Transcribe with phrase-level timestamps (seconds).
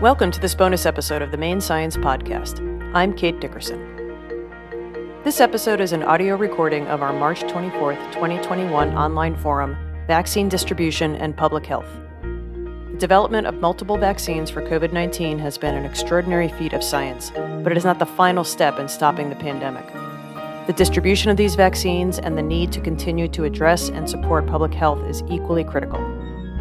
[0.00, 2.60] Welcome to this bonus episode of the Maine Science Podcast.
[2.94, 3.80] I'm Kate Dickerson.
[5.24, 9.76] This episode is an audio recording of our March 24th, 2021 online forum,
[10.06, 11.90] Vaccine Distribution and Public Health.
[12.22, 17.32] The development of multiple vaccines for COVID 19 has been an extraordinary feat of science,
[17.64, 19.84] but it is not the final step in stopping the pandemic.
[20.68, 24.74] The distribution of these vaccines and the need to continue to address and support public
[24.74, 25.98] health is equally critical.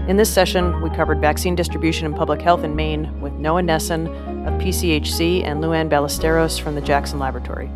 [0.08, 4.08] In this session, we covered vaccine distribution and public health in Maine with Noah Nesin
[4.48, 7.70] of PCHC and Luann Ballesteros from the Jackson Laboratory.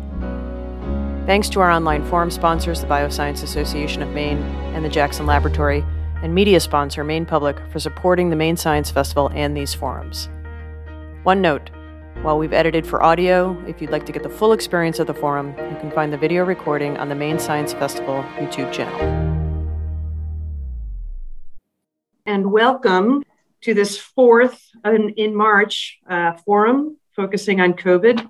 [1.26, 4.38] Thanks to our online forum sponsors, the Bioscience Association of Maine
[4.74, 5.84] and the Jackson Laboratory,
[6.22, 10.30] and media sponsor Maine Public for supporting the Maine Science Festival and these forums.
[11.24, 11.70] One note
[12.22, 15.14] while we've edited for audio, if you'd like to get the full experience of the
[15.14, 19.41] forum, you can find the video recording on the Maine Science Festival YouTube channel
[22.24, 23.24] and welcome
[23.62, 28.28] to this fourth in, in March uh, forum focusing on COVID,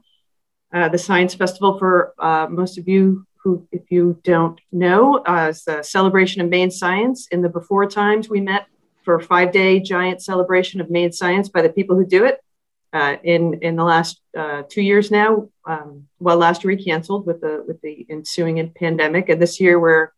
[0.73, 5.49] uh, the Science Festival for uh, most of you who, if you don't know, uh,
[5.51, 7.29] is a celebration of Maine science.
[7.31, 8.67] In the before times, we met
[9.05, 12.41] for a five day giant celebration of Maine science by the people who do it.
[12.95, 17.27] Uh, in in the last uh, two years now, um, well, last year we canceled
[17.27, 20.11] with the with the ensuing pandemic, and this year we're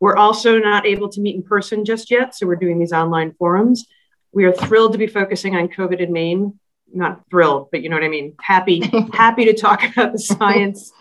[0.00, 3.32] we're also not able to meet in person just yet, so we're doing these online
[3.32, 3.86] forums.
[4.32, 6.58] We are thrilled to be focusing on COVID in Maine.
[6.92, 8.34] Not thrilled, but you know what I mean.
[8.40, 8.80] Happy,
[9.12, 10.92] happy to talk about the science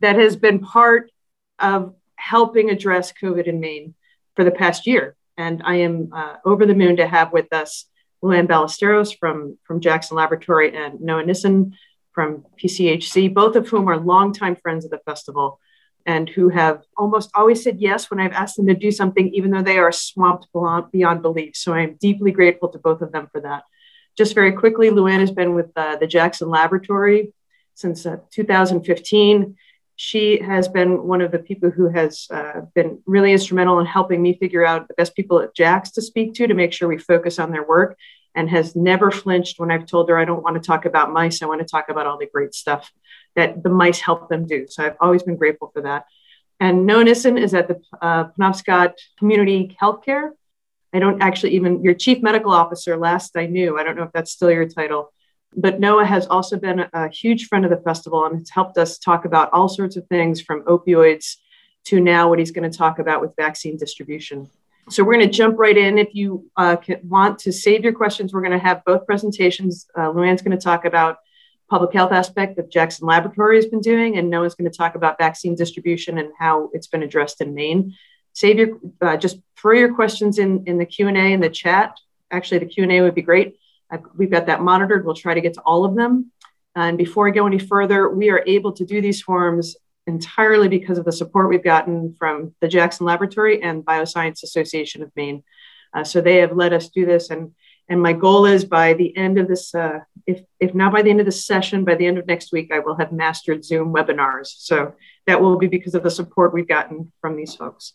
[0.00, 1.10] that has been part
[1.58, 3.94] of helping address COVID in Maine
[4.34, 5.16] for the past year.
[5.38, 7.86] And I am uh, over the moon to have with us
[8.22, 11.72] Luann Ballesteros from, from Jackson Laboratory and Noah Nesin
[12.12, 15.60] from PCHC, both of whom are longtime friends of the festival
[16.06, 19.50] and who have almost always said yes when I've asked them to do something, even
[19.50, 20.46] though they are swamped
[20.92, 21.56] beyond belief.
[21.56, 23.64] So I'm deeply grateful to both of them for that.
[24.16, 27.34] Just very quickly, Luann has been with uh, the Jackson Laboratory
[27.74, 29.56] since uh, 2015.
[29.96, 34.22] She has been one of the people who has uh, been really instrumental in helping
[34.22, 36.98] me figure out the best people at JAX to speak to to make sure we
[36.98, 37.98] focus on their work
[38.34, 41.42] and has never flinched when I've told her I don't want to talk about mice.
[41.42, 42.92] I want to talk about all the great stuff
[43.36, 44.66] that the mice help them do.
[44.68, 46.06] So I've always been grateful for that.
[46.58, 50.30] And Noah Nesin is at the uh, Penobscot Community Healthcare.
[50.92, 54.12] I don't actually even, your chief medical officer, last I knew, I don't know if
[54.12, 55.12] that's still your title,
[55.54, 58.78] but Noah has also been a, a huge friend of the festival and has helped
[58.78, 61.36] us talk about all sorts of things from opioids
[61.84, 64.48] to now what he's going to talk about with vaccine distribution.
[64.88, 65.98] So we're going to jump right in.
[65.98, 69.86] If you uh, want to save your questions, we're going to have both presentations.
[69.94, 71.18] Uh, Luann's going to talk about
[71.68, 74.94] public health aspect that Jackson Laboratory has been doing, and no one's going to talk
[74.94, 77.94] about vaccine distribution and how it's been addressed in Maine.
[78.32, 81.50] Save your, uh, just throw your questions in in the Q and A in the
[81.50, 81.98] chat.
[82.30, 83.56] Actually, the Q and A would be great.
[83.90, 85.04] I've, we've got that monitored.
[85.04, 86.32] We'll try to get to all of them.
[86.74, 90.98] And before I go any further, we are able to do these forums entirely because
[90.98, 95.42] of the support we've gotten from the Jackson Laboratory and Bioscience Association of Maine.
[95.94, 97.54] Uh, so they have let us do this, and
[97.88, 101.10] and my goal is by the end of this, uh, if, if not by the
[101.10, 103.92] end of this session, by the end of next week, I will have mastered Zoom
[103.92, 104.48] webinars.
[104.58, 104.94] So
[105.26, 107.92] that will be because of the support we've gotten from these folks.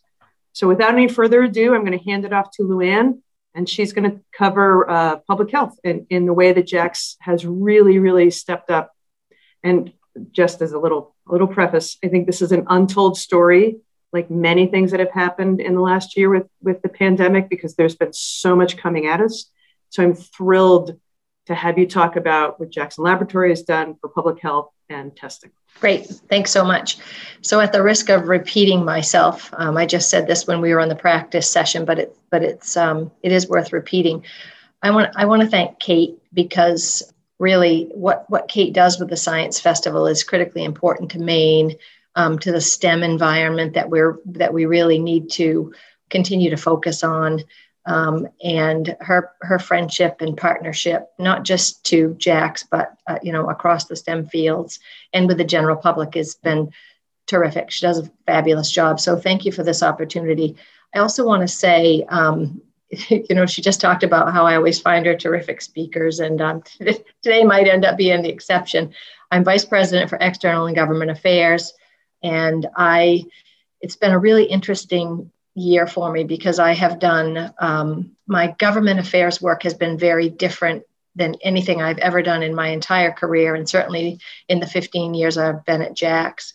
[0.54, 3.20] So without any further ado, I'm going to hand it off to Luann,
[3.54, 7.46] and she's going to cover uh, public health in, in the way that Jax has
[7.46, 8.92] really, really stepped up.
[9.64, 9.94] And
[10.32, 13.78] just as a little, little preface, I think this is an untold story,
[14.14, 17.76] like many things that have happened in the last year with, with the pandemic, because
[17.76, 19.50] there's been so much coming at us.
[19.92, 21.00] So I'm thrilled
[21.48, 25.52] to have you talk about what Jackson Laboratory has done for public health and testing.
[25.80, 26.98] Great, thanks so much.
[27.42, 30.80] So, at the risk of repeating myself, um, I just said this when we were
[30.80, 34.24] on the practice session, but it but it's um, it is worth repeating.
[34.84, 39.18] I want I want to thank Kate because really what what Kate does with the
[39.18, 41.76] Science Festival is critically important to Maine,
[42.16, 45.74] um, to the STEM environment that we're that we really need to
[46.10, 47.44] continue to focus on
[47.86, 53.50] um, and her her friendship and partnership, not just to Jax, but uh, you know
[53.50, 54.80] across the STEM fields
[55.14, 56.72] and with the general public, has been
[57.28, 57.72] terrific.
[57.72, 59.00] She does a fabulous job.
[59.00, 60.58] So thank you for this opportunity.
[60.94, 62.62] I also want to say, um,
[63.10, 66.64] you know, she just talked about how I always find her terrific speakers, and um,
[67.24, 68.94] today might end up being the exception.
[69.32, 71.74] I'm vice president for external and government affairs,
[72.22, 73.24] and I.
[73.84, 79.00] It's been a really interesting year for me because I have done um, my government
[79.00, 80.84] affairs work has been very different
[81.16, 85.38] than anything I've ever done in my entire career, and certainly in the 15 years
[85.38, 86.54] I've been at JAX.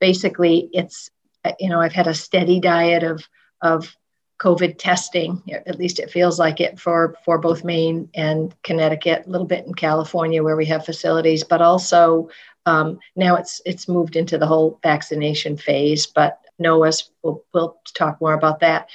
[0.00, 1.10] Basically, it's
[1.58, 3.26] you know I've had a steady diet of
[3.62, 3.96] of
[4.38, 5.42] COVID testing.
[5.50, 9.66] At least it feels like it for, for both Maine and Connecticut, a little bit
[9.66, 12.28] in California where we have facilities, but also
[12.66, 16.06] um, now it's it's moved into the whole vaccination phase.
[16.06, 18.88] But Noah's will we'll talk more about that.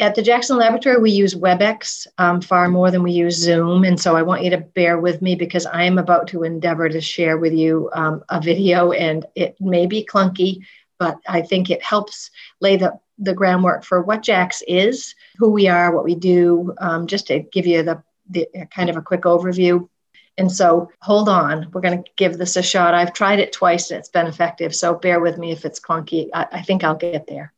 [0.00, 3.84] At the Jackson Laboratory, we use WebEx um, far more than we use Zoom.
[3.84, 6.88] And so I want you to bear with me because I am about to endeavor
[6.88, 10.64] to share with you um, a video, and it may be clunky,
[10.98, 12.30] but I think it helps
[12.60, 17.06] lay the, the groundwork for what JAX is, who we are, what we do, um,
[17.06, 19.88] just to give you the, the kind of a quick overview.
[20.36, 22.94] And so hold on, we're going to give this a shot.
[22.94, 24.74] I've tried it twice and it's been effective.
[24.74, 26.28] So bear with me if it's clunky.
[26.34, 27.52] I, I think I'll get there.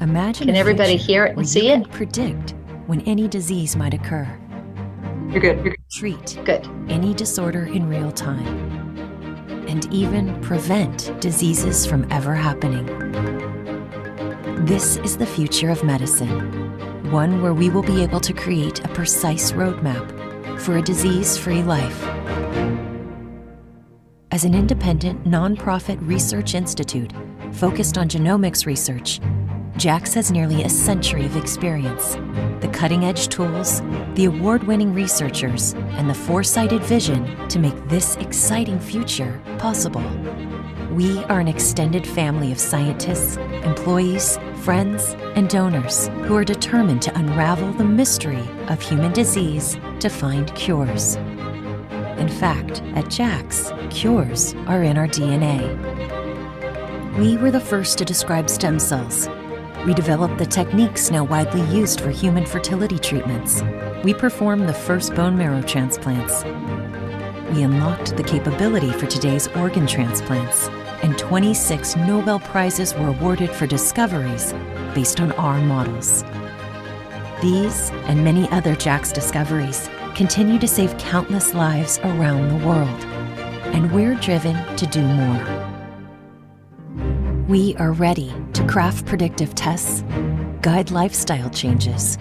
[0.00, 1.90] Imagine Can everybody hear it and see it?
[1.90, 2.54] Predict
[2.86, 4.28] when any disease might occur.
[5.30, 5.64] You're good.
[5.64, 5.76] You're good.
[5.92, 6.68] Treat good.
[6.88, 8.70] any disorder in real time.
[9.68, 12.84] And even prevent diseases from ever happening.
[14.66, 18.88] This is the future of medicine, one where we will be able to create a
[18.88, 20.31] precise roadmap
[20.62, 22.04] for a disease free life.
[24.30, 27.12] As an independent, nonprofit research institute
[27.52, 29.20] focused on genomics research,
[29.76, 32.14] JAX has nearly a century of experience,
[32.60, 33.82] the cutting edge tools,
[34.14, 40.02] the award winning researchers, and the foresighted vision to make this exciting future possible.
[40.92, 47.18] We are an extended family of scientists, employees, friends, and donors who are determined to
[47.18, 51.16] unravel the mystery of human disease to find cures.
[52.18, 55.62] In fact, at JAX, cures are in our DNA.
[57.16, 59.30] We were the first to describe stem cells.
[59.86, 63.62] We developed the techniques now widely used for human fertility treatments.
[64.04, 66.44] We performed the first bone marrow transplants.
[67.54, 70.68] We unlocked the capability for today's organ transplants,
[71.02, 74.54] and 26 Nobel Prizes were awarded for discoveries
[74.94, 76.24] based on our models.
[77.42, 83.04] These and many other JAX discoveries continue to save countless lives around the world,
[83.74, 85.68] and we're driven to do more.
[87.48, 90.04] We are ready to craft predictive tests,
[90.60, 92.16] guide lifestyle changes,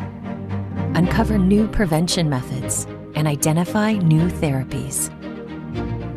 [0.96, 5.12] uncover new prevention methods, and identify new therapies.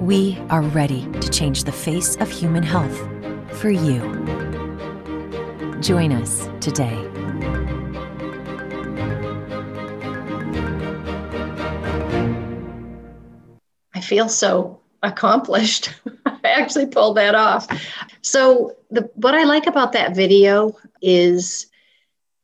[0.05, 2.95] We are ready to change the face of human health
[3.59, 4.01] for you.
[5.81, 6.93] Join us today.
[13.95, 15.95] I feel so accomplished.
[16.27, 17.67] I actually pulled that off.
[18.21, 21.69] So, the, what I like about that video is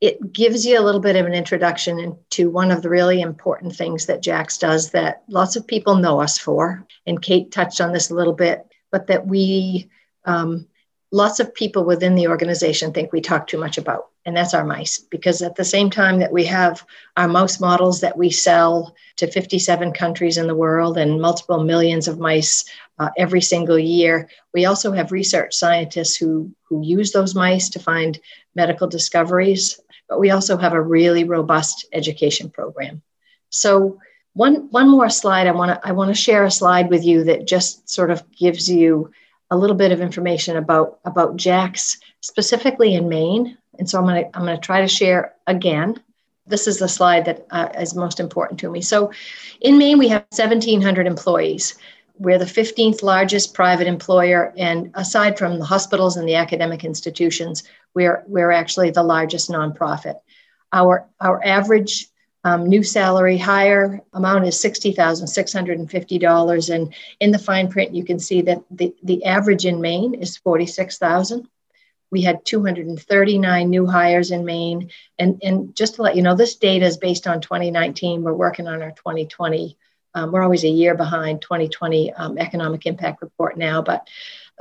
[0.01, 3.75] it gives you a little bit of an introduction into one of the really important
[3.75, 6.85] things that JAX does that lots of people know us for.
[7.05, 9.91] And Kate touched on this a little bit, but that we,
[10.25, 10.67] um,
[11.11, 14.65] lots of people within the organization think we talk too much about, and that's our
[14.65, 14.97] mice.
[14.97, 16.83] Because at the same time that we have
[17.15, 22.07] our mouse models that we sell to 57 countries in the world and multiple millions
[22.07, 22.65] of mice
[22.97, 24.29] uh, every single year.
[24.53, 28.19] We also have research scientists who, who use those mice to find
[28.55, 29.79] medical discoveries
[30.11, 33.01] but we also have a really robust education program.
[33.49, 33.97] So
[34.33, 37.89] one, one more slide, I wanna, I wanna share a slide with you that just
[37.89, 39.09] sort of gives you
[39.51, 43.57] a little bit of information about, about JAX, specifically in Maine.
[43.79, 45.97] And so I'm gonna, I'm gonna try to share again.
[46.45, 48.81] This is the slide that uh, is most important to me.
[48.81, 49.13] So
[49.61, 51.75] in Maine, we have 1,700 employees.
[52.19, 57.63] We're the 15th largest private employer, and aside from the hospitals and the academic institutions,
[57.93, 60.19] we're, we're actually the largest nonprofit.
[60.71, 62.07] Our, our average
[62.43, 66.73] um, new salary hire amount is $60,650.
[66.73, 70.37] And in the fine print, you can see that the, the average in Maine is
[70.37, 71.47] 46,000.
[72.09, 74.89] We had 239 new hires in Maine.
[75.19, 78.23] And, and just to let you know, this data is based on 2019.
[78.23, 79.77] We're working on our 2020
[80.13, 84.07] um, we're always a year behind 2020 um, economic impact report now, but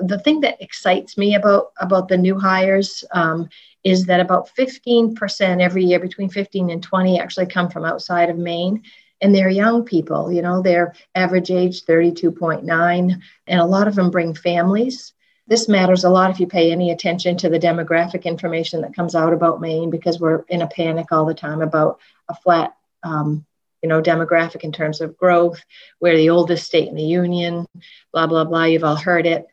[0.03, 3.49] the thing that excites me about about the new hires um,
[3.85, 8.37] is that about 15% every year, between 15 and 20, actually come from outside of
[8.37, 8.83] Maine.
[9.23, 14.11] And they're young people, you know, their average age 32.9, and a lot of them
[14.11, 15.13] bring families.
[15.47, 19.15] This matters a lot if you pay any attention to the demographic information that comes
[19.15, 23.45] out about Maine because we're in a panic all the time about a flat um,
[23.83, 25.63] you know, demographic in terms of growth.
[26.01, 27.67] We're the oldest state in the union,
[28.13, 28.65] blah, blah, blah.
[28.65, 29.47] You've all heard it.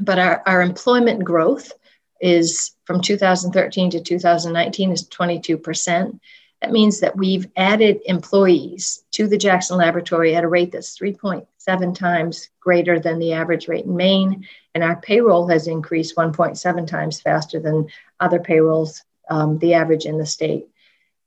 [0.00, 1.72] But our, our employment growth
[2.20, 6.20] is from 2013 to 2019 is 22%.
[6.60, 11.94] That means that we've added employees to the Jackson Laboratory at a rate that's 3.7
[11.94, 14.46] times greater than the average rate in Maine.
[14.74, 17.88] And our payroll has increased 1.7 times faster than
[18.20, 20.66] other payrolls um, the average in the state.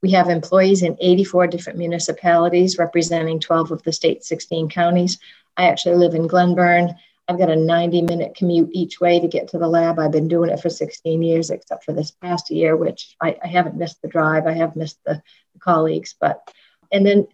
[0.04, 5.18] We have employees in 84 different municipalities representing 12 of the state's 16 counties.
[5.58, 6.96] I actually live in Glenburn.
[7.28, 9.98] I've got a 90 minute commute each way to get to the lab.
[9.98, 13.48] I've been doing it for 16 years, except for this past year, which I, I
[13.48, 14.46] haven't missed the drive.
[14.46, 15.22] I have missed the,
[15.54, 16.52] the colleagues, but,
[16.92, 17.28] and then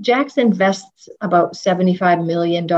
[0.00, 2.70] JAX invests about $75 million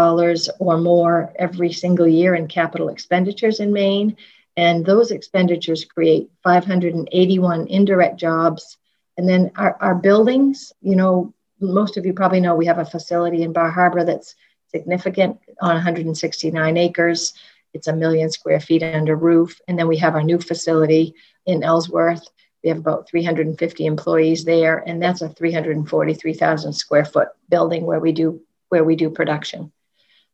[0.58, 4.16] or more every single year in capital expenditures in Maine.
[4.56, 8.76] And those expenditures create 581 indirect jobs.
[9.16, 12.84] And then our, our buildings, you know, most of you probably know we have a
[12.84, 14.34] facility in Bar Harbor that's
[14.74, 17.32] significant on 169 acres.
[17.72, 19.60] It's a million square feet under roof.
[19.68, 21.14] And then we have our new facility
[21.46, 22.26] in Ellsworth.
[22.64, 28.12] We have about 350 employees there, and that's a 343,000 square foot building where we
[28.12, 28.40] do
[28.70, 29.70] where we do production.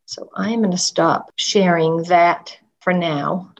[0.06, 3.52] So I am going to stop sharing that for now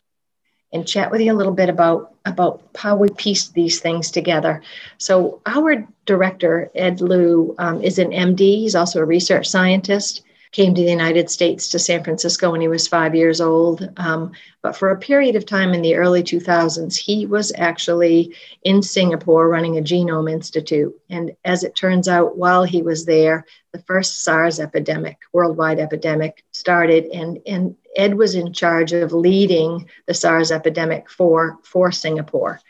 [0.73, 4.63] and chat with you a little bit about about how we piece these things together.
[4.99, 8.39] So our director Ed Liu um, is an MD.
[8.39, 12.67] He's also a research scientist came to the United States to San Francisco when he
[12.67, 13.89] was five years old.
[13.97, 18.83] Um, but for a period of time in the early 2000s, he was actually in
[18.83, 20.95] Singapore running a genome institute.
[21.09, 26.45] And as it turns out, while he was there, the first SARS epidemic, worldwide epidemic,
[26.51, 27.05] started.
[27.07, 32.61] And, and Ed was in charge of leading the SARS epidemic for, for Singapore.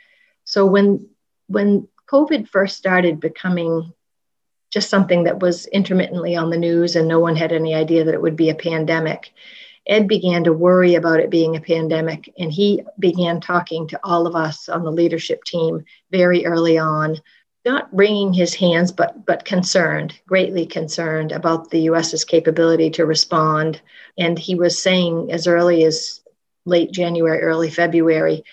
[0.45, 1.09] So when,
[1.47, 3.95] when COVID first started becoming
[4.71, 8.15] just something that was intermittently on the news and no one had any idea that
[8.15, 9.33] it would be a pandemic.
[9.87, 14.27] Ed began to worry about it being a pandemic, and he began talking to all
[14.27, 17.17] of us on the leadership team very early on,
[17.65, 23.81] not wringing his hands, but, but concerned, greatly concerned about the US's capability to respond.
[24.17, 26.21] And he was saying as early as
[26.65, 28.45] late January, early February,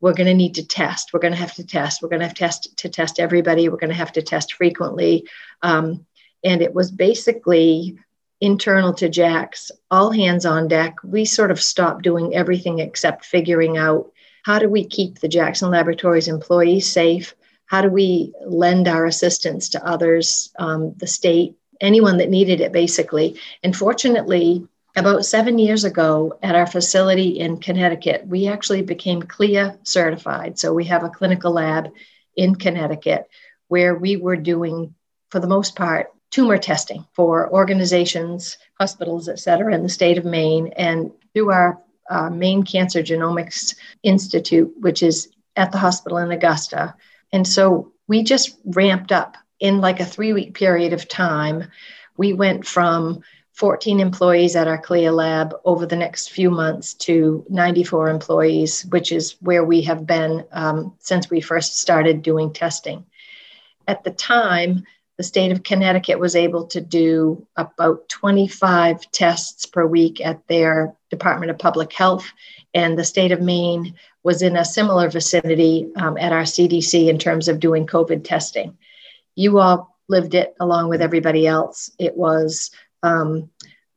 [0.00, 1.12] we're going to need to test.
[1.12, 2.02] We're going to have to test.
[2.02, 3.68] We're going to have to test to test everybody.
[3.68, 5.28] We're going to have to test frequently.
[5.62, 6.06] Um,
[6.44, 7.98] and it was basically
[8.40, 10.96] internal to JAX, all hands on deck.
[11.02, 14.10] We sort of stopped doing everything except figuring out
[14.44, 17.34] how do we keep the Jackson Laboratories employees safe?
[17.66, 22.72] How do we lend our assistance to others, um, the state, anyone that needed it,
[22.72, 23.40] basically?
[23.62, 29.78] And fortunately, about seven years ago at our facility in Connecticut, we actually became CLIA
[29.82, 30.58] certified.
[30.58, 31.92] So we have a clinical lab
[32.36, 33.28] in Connecticut
[33.68, 34.94] where we were doing,
[35.30, 40.24] for the most part, tumor testing for organizations, hospitals, et cetera, in the state of
[40.24, 40.68] Maine.
[40.76, 46.94] And through our uh, Maine Cancer Genomics Institute, which is at the hospital in Augusta.
[47.32, 51.70] And so we just ramped up in like a three week period of time.
[52.16, 53.22] We went from
[53.54, 59.12] 14 employees at our CLIA lab over the next few months to 94 employees, which
[59.12, 63.04] is where we have been um, since we first started doing testing.
[63.86, 64.84] At the time,
[65.18, 70.92] the state of Connecticut was able to do about 25 tests per week at their
[71.10, 72.32] Department of Public Health,
[72.74, 73.94] and the state of Maine
[74.24, 78.76] was in a similar vicinity um, at our CDC in terms of doing COVID testing.
[79.36, 81.90] You all lived it along with everybody else.
[81.98, 82.70] It was
[83.04, 83.50] um,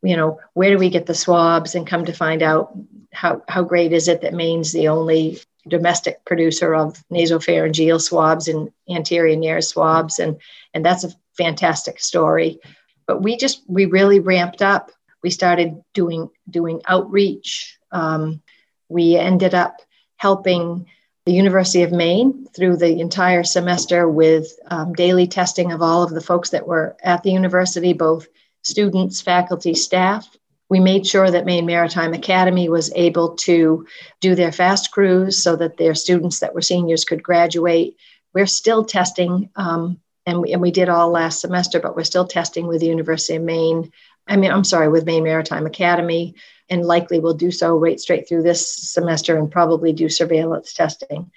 [0.04, 1.74] you know, where do we get the swabs?
[1.74, 2.78] And come to find out
[3.14, 8.70] how, how great is it that Maine's the only domestic producer of nasopharyngeal swabs and
[8.90, 10.20] anterior nares swabs.
[10.20, 10.40] And,
[10.74, 12.60] and that's a fantastic story.
[13.08, 14.92] But we just, we really ramped up.
[15.24, 17.78] We started doing, doing outreach.
[17.92, 18.42] Um,
[18.90, 19.82] we ended up
[20.18, 20.86] helping
[21.26, 26.12] the University of Maine through the entire semester with um, daily testing of all of
[26.12, 28.28] the folks that were at the university, both
[28.68, 30.28] students, faculty, staff.
[30.70, 33.88] We made sure that Maine Maritime Academy was able to
[34.20, 37.96] do their fast cruise so that their students that were seniors could graduate.
[38.34, 42.28] We're still testing, um, and, we, and we did all last semester, but we're still
[42.28, 43.92] testing with the University of Maine.
[44.28, 46.36] I mean, I'm sorry, with Maine Maritime Academy,
[46.70, 51.32] and likely will do so right straight through this semester and probably do surveillance testing.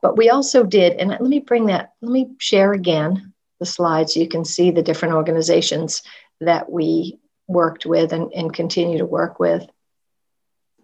[0.00, 4.14] But we also did, and let me bring that, let me share again the slides
[4.14, 6.02] so you can see the different organizations
[6.40, 9.66] that we worked with and, and continue to work with.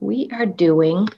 [0.01, 1.09] We are doing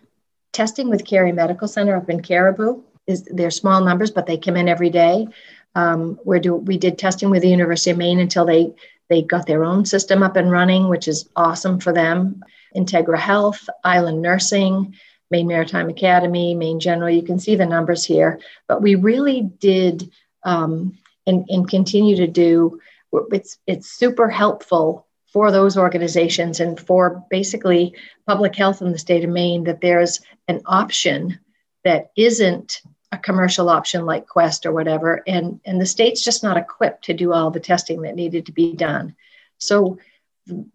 [0.52, 2.83] testing with Cary Medical Center up in Caribou.
[3.07, 5.26] Is they're small numbers, but they come in every day.
[5.75, 8.75] Um, we're do, we did testing with the University of Maine until they
[9.09, 12.42] they got their own system up and running, which is awesome for them.
[12.76, 14.95] Integra Health, Island Nursing,
[15.30, 17.11] Maine Maritime Academy, Maine General.
[17.11, 20.11] You can see the numbers here, but we really did
[20.45, 22.80] um, and, and continue to do
[23.12, 27.95] it's it's super helpful for those organizations and for basically
[28.27, 31.38] public health in the state of Maine that there's an option
[31.85, 32.81] that isn't
[33.12, 37.15] a commercial option like Quest or whatever, and and the state's just not equipped to
[37.15, 39.17] do all the testing that needed to be done.
[39.59, 39.99] So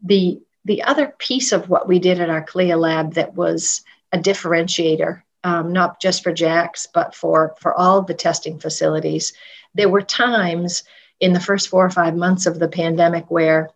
[0.03, 3.81] the the other piece of what we did at our CLIA lab that was
[4.13, 9.33] a differentiator, um, not just for JAX, but for for all the testing facilities,
[9.75, 10.83] there were times
[11.23, 13.69] in the first four or five months of the pandemic where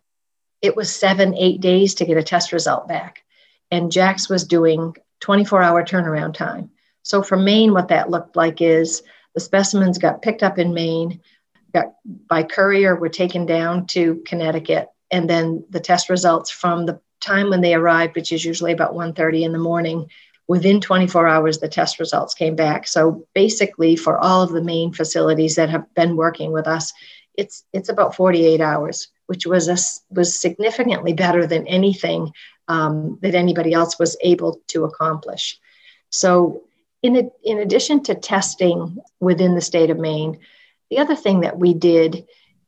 [0.60, 3.24] it was seven, eight days to get a test result back.
[3.70, 6.70] And JAX was doing 24 hour turnaround time.
[7.04, 9.02] So for Maine, what that looked like is
[9.32, 11.22] the specimens got picked up in Maine,
[11.72, 17.00] got by courier, were taken down to Connecticut, and then the test results from the
[17.22, 20.10] time when they arrived, which is usually about 1:30 in the morning,
[20.48, 22.86] within 24 hours the test results came back.
[22.86, 26.92] So basically, for all of the Maine facilities that have been working with us,
[27.38, 29.78] it's it's about 48 hours, which was a,
[30.12, 32.32] was significantly better than anything
[32.66, 35.58] um, that anybody else was able to accomplish.
[36.10, 36.64] So,
[37.02, 40.40] in, a, in addition to testing within the state of Maine,
[40.90, 42.26] the other thing that we did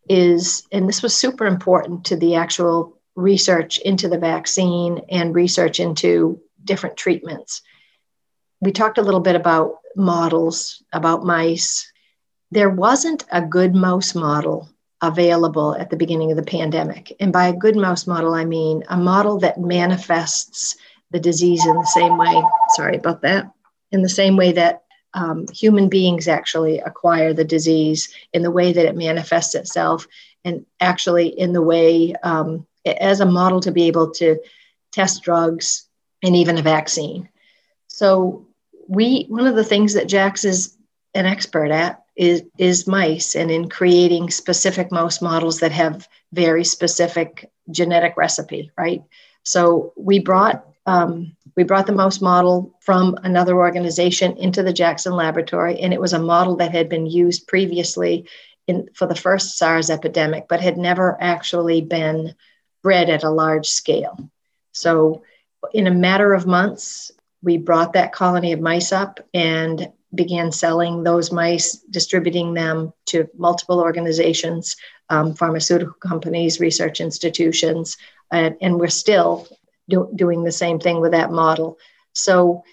[0.08, 5.80] is, and this was super important to the actual research into the vaccine and research
[5.80, 7.62] into different treatments.
[8.60, 11.90] We talked a little bit about models, about mice.
[12.50, 14.68] There wasn't a good mouse model
[15.02, 17.16] available at the beginning of the pandemic.
[17.20, 20.76] And by a good mouse model, I mean a model that manifests
[21.10, 22.42] the disease in the same way.
[22.70, 23.50] Sorry about that.
[23.92, 24.82] In the same way that
[25.14, 30.06] um, human beings actually acquire the disease, in the way that it manifests itself,
[30.44, 34.38] and actually in the way um, as a model to be able to
[34.92, 35.86] test drugs
[36.22, 37.28] and even a vaccine.
[37.88, 38.46] So
[38.86, 40.76] we one of the things that JAX is
[41.14, 46.64] an expert at is, is mice and in creating specific mouse models that have very
[46.64, 49.02] specific genetic recipe, right?
[49.42, 55.12] So we brought um, we brought the mouse model from another organization into the Jackson
[55.12, 58.26] laboratory, and it was a model that had been used previously
[58.66, 62.34] in, for the first SARS epidemic, but had never actually been
[62.82, 64.30] bred at a large scale.
[64.72, 65.22] So,
[65.74, 71.02] in a matter of months, we brought that colony of mice up and began selling
[71.02, 74.76] those mice, distributing them to multiple organizations,
[75.08, 77.96] um, pharmaceutical companies, research institutions,
[78.32, 79.46] and, and we're still
[79.88, 81.78] do, doing the same thing with that model.
[82.12, 82.64] So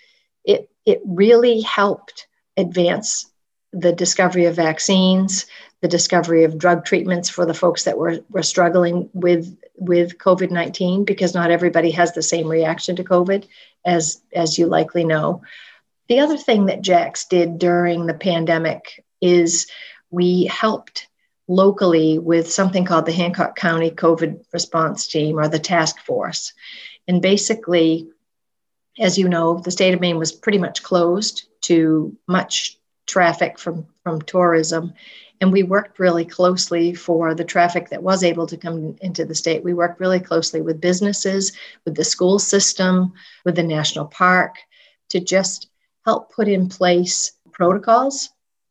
[0.46, 3.30] it, it really helped advance
[3.74, 5.46] the discovery of vaccines,
[5.82, 10.50] the discovery of drug treatments for the folks that were, were struggling with, with COVID
[10.50, 13.48] 19, because not everybody has the same reaction to COVID,
[13.86, 15.44] as, as you likely know.
[16.10, 19.68] The other thing that JAX did during the pandemic is
[20.10, 21.08] we helped
[21.48, 26.54] locally with something called the Hancock County COVID response team or the task force.
[27.08, 28.10] And basically,
[29.00, 33.86] as you know, the state of Maine was pretty much closed to much traffic from,
[34.04, 34.94] from tourism.
[35.40, 39.36] And we worked really closely for the traffic that was able to come into the
[39.36, 39.64] state.
[39.64, 41.54] We worked really closely with businesses,
[41.86, 43.14] with the school system,
[43.46, 44.56] with the national park
[45.10, 45.70] to just
[46.08, 48.30] help put in place protocols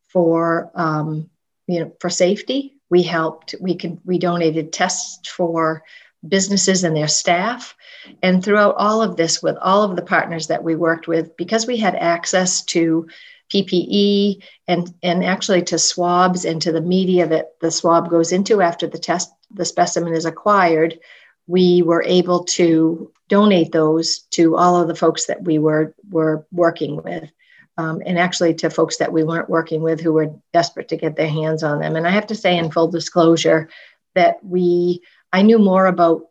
[0.09, 1.29] for um,
[1.67, 2.75] you know for safety.
[2.89, 3.55] We helped.
[3.61, 5.83] We can We donated tests for
[6.27, 7.77] businesses and their staff.
[8.23, 11.67] And throughout all of this, with all of the partners that we worked with, because
[11.67, 13.07] we had access to
[13.53, 18.61] PPE and, and actually to swabs and to the media that the swab goes into
[18.61, 20.99] after the test, the specimen is acquired,
[21.47, 26.47] we were able to donate those to all of the folks that we were, were
[26.53, 27.31] working with.
[27.79, 31.15] Um, and actually to folks that we weren't working with who were desperate to get
[31.15, 31.95] their hands on them.
[31.95, 33.69] And I have to say, in full disclosure,
[34.15, 36.23] that we I knew more about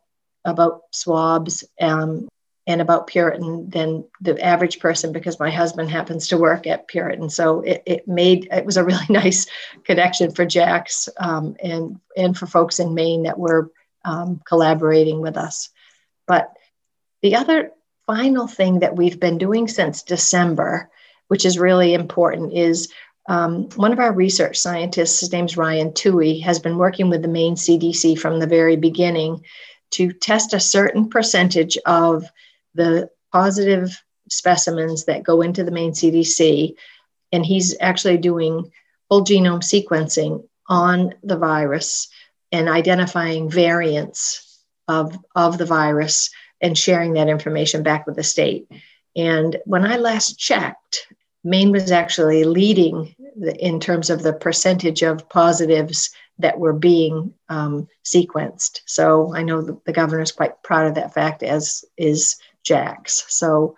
[0.43, 2.27] about swabs um,
[2.67, 7.29] and about Puritan than the average person because my husband happens to work at Puritan.
[7.29, 9.45] So it, it made it was a really nice
[9.83, 13.71] connection for JAX um, and and for folks in Maine that were
[14.03, 15.69] um, collaborating with us.
[16.27, 16.51] But
[17.25, 17.71] the other
[18.05, 20.91] final thing that we've been doing since December,
[21.27, 22.93] which is really important, is
[23.27, 27.27] um, one of our research scientists, his name's Ryan Tewhey, has been working with the
[27.27, 29.43] Maine CDC from the very beginning
[29.93, 32.25] to test a certain percentage of
[32.75, 36.75] the positive specimens that go into the Maine CDC.
[37.31, 38.71] And he's actually doing
[39.09, 42.07] whole genome sequencing on the virus
[42.51, 46.29] and identifying variants of, of the virus
[46.61, 48.67] and sharing that information back with the state.
[49.15, 51.07] And when I last checked,
[51.43, 53.15] Maine was actually leading
[53.59, 58.81] in terms of the percentage of positives that were being um, sequenced.
[58.85, 63.25] So I know the, the governor is quite proud of that fact, as is JAX.
[63.29, 63.75] So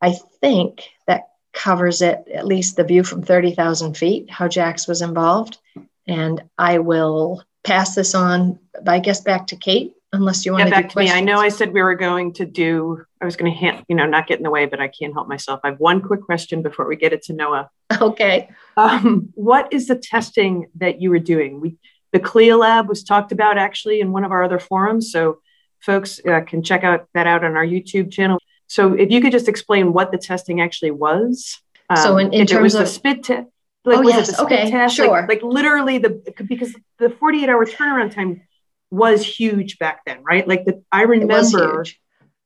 [0.00, 5.02] I think that covers it, at least the view from 30,000 feet, how Jax was
[5.02, 5.58] involved.
[6.06, 10.64] And I will pass this on, I guess, back to Kate, unless you want Yeah,
[10.66, 11.10] to back to me.
[11.10, 13.96] I know I said we were going to do, I was going to hand, you
[13.96, 15.60] know, not get in the way, but I can't help myself.
[15.64, 17.70] I have one quick question before we get it to Noah.
[18.00, 18.48] Okay.
[18.76, 21.60] Um, what is the testing that you were doing?
[21.60, 21.76] We,
[22.12, 25.12] the CLIA lab was talked about actually in one of our other forums.
[25.12, 25.38] So
[25.80, 28.38] folks uh, can check out that out on our YouTube channel.
[28.66, 31.60] So if you could just explain what the testing actually was.
[32.02, 33.48] So in- in if it was terms of- spit test.
[33.86, 34.96] Like, Oh, yes, okay, test?
[34.96, 35.08] sure.
[35.10, 36.10] Like, like literally the
[36.48, 38.40] because the 48 hour turnaround time
[38.90, 40.46] was huge back then, right?
[40.46, 41.84] Like the I remember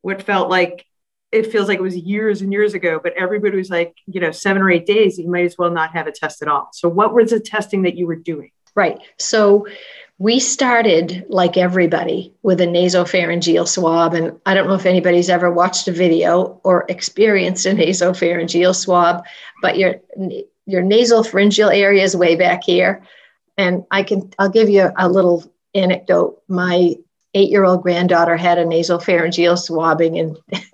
[0.03, 0.85] what felt like
[1.31, 4.31] it feels like it was years and years ago, but everybody was like, you know,
[4.31, 6.71] seven or eight days, you might as well not have a test at all.
[6.73, 8.51] So what was the testing that you were doing?
[8.75, 8.99] Right.
[9.19, 9.67] So
[10.19, 14.15] we started like everybody with a nasopharyngeal swab.
[14.15, 19.25] And I don't know if anybody's ever watched a video or experienced a nasopharyngeal swab,
[19.63, 19.97] but your
[20.67, 23.03] your nasal pharyngeal area is way back here.
[23.57, 25.45] And I can I'll give you a little
[25.79, 26.43] anecdote.
[26.49, 26.97] My
[27.35, 30.39] eight-year-old granddaughter had a nasopharyngeal swabbing and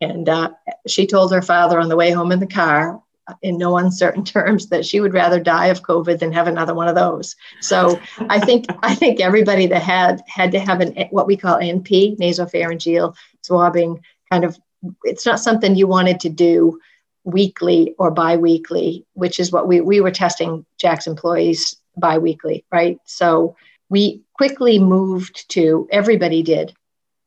[0.00, 0.50] and uh,
[0.86, 3.00] she told her father on the way home in the car
[3.42, 6.88] in no uncertain terms that she would rather die of COVID than have another one
[6.88, 7.36] of those.
[7.60, 11.58] So I think I think everybody that had had to have an what we call
[11.58, 14.58] NP nasopharyngeal swabbing kind of
[15.04, 16.78] it's not something you wanted to do
[17.24, 22.98] weekly or biweekly, which is what we we were testing JAX employees biweekly, right?
[23.04, 23.56] So
[23.88, 26.74] we quickly moved to everybody did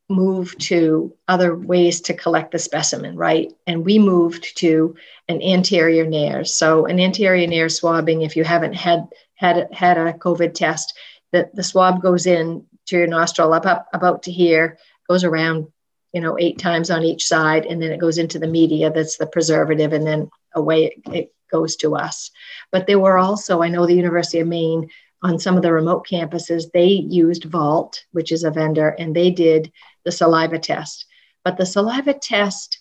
[0.09, 3.51] move to other ways to collect the specimen, right?
[3.65, 4.95] And we moved to
[5.27, 6.45] an anterior nair.
[6.45, 10.97] So an anterior nair swabbing, if you haven't had had had a COVID test,
[11.33, 14.77] that the swab goes in to your nostril up, up about to here,
[15.09, 15.67] goes around,
[16.13, 19.17] you know, eight times on each side, and then it goes into the media that's
[19.17, 22.31] the preservative, and then away it, it goes to us.
[22.71, 24.89] But there were also, I know the University of Maine
[25.23, 29.31] on some of the remote campuses, they used Vault, which is a vendor, and they
[29.31, 29.71] did
[30.05, 31.05] the saliva test.
[31.43, 32.79] But the saliva test,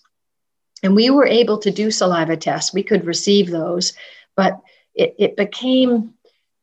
[0.82, 3.94] and we were able to do saliva tests, we could receive those,
[4.36, 4.60] but
[4.94, 6.14] it, it became,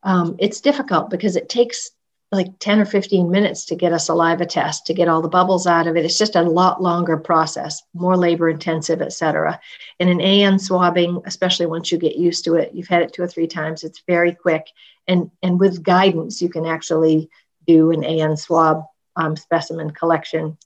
[0.04, 1.92] um, it's difficult because it takes
[2.34, 5.68] like 10 or 15 minutes to get a saliva test to get all the bubbles
[5.68, 6.06] out of it.
[6.06, 9.60] It's just a lot longer process more labor intensive et cetera.
[10.00, 13.22] And an an swabbing especially once you get used to it you've had it two
[13.22, 14.68] or three times it's very quick.
[15.08, 17.30] And and with guidance you can actually
[17.66, 18.84] do an an swab
[19.16, 20.58] um, specimen collection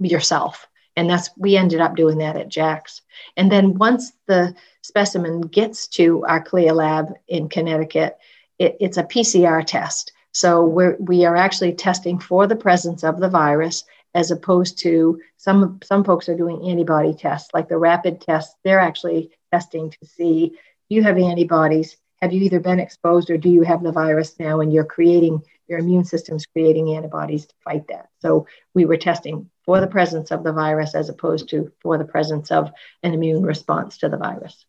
[0.00, 0.66] yourself.
[0.96, 3.02] And that's we ended up doing that at jax
[3.36, 8.18] and then once the specimen gets to our clia lab in connecticut
[8.58, 13.20] it, it's a pcr test so we're, we are actually testing for the presence of
[13.20, 18.20] the virus as opposed to some some folks are doing antibody tests like the rapid
[18.20, 18.54] tests.
[18.64, 20.52] They're actually testing to see
[20.88, 21.96] do you have antibodies?
[22.20, 25.42] Have you either been exposed or do you have the virus now and you're creating
[25.66, 28.08] your immune system's creating antibodies to fight that?
[28.20, 32.04] So we were testing for the presence of the virus as opposed to for the
[32.04, 32.70] presence of
[33.02, 34.64] an immune response to the virus.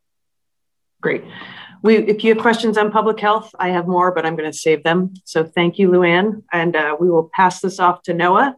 [1.01, 1.23] Great.
[1.83, 4.57] We, if you have questions on public health, I have more, but I'm going to
[4.57, 5.13] save them.
[5.25, 6.43] So thank you, Luann.
[6.51, 8.55] And uh, we will pass this off to Noah.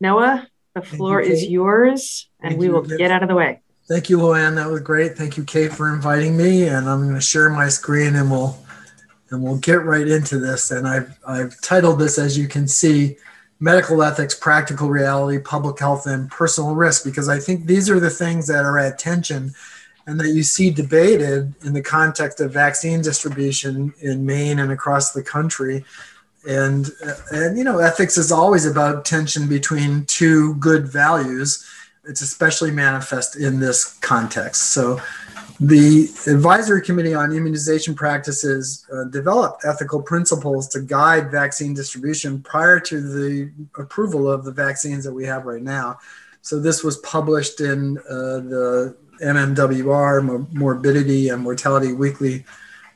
[0.00, 2.72] Noah, the floor you, is yours, and Thank we you.
[2.72, 3.62] will get out of the way.
[3.88, 4.56] Thank you, Luann.
[4.56, 5.16] That was great.
[5.16, 6.68] Thank you, Kate, for inviting me.
[6.68, 8.58] And I'm going to share my screen and we'll
[9.30, 10.70] and we'll get right into this.
[10.70, 13.16] And I've I've titled this, as you can see,
[13.60, 18.10] medical ethics, practical reality, public health, and personal risk, because I think these are the
[18.10, 19.54] things that are at tension
[20.08, 25.12] and that you see debated in the context of vaccine distribution in Maine and across
[25.12, 25.84] the country.
[26.48, 26.90] And,
[27.30, 31.62] and you know, ethics is always about tension between two good values.
[32.04, 34.72] It's especially manifest in this context.
[34.72, 34.98] So,
[35.60, 42.78] the Advisory Committee on Immunization Practices uh, developed ethical principles to guide vaccine distribution prior
[42.80, 45.98] to the approval of the vaccines that we have right now.
[46.40, 52.44] So, this was published in uh, the MMWR, Morbidity and Mortality Weekly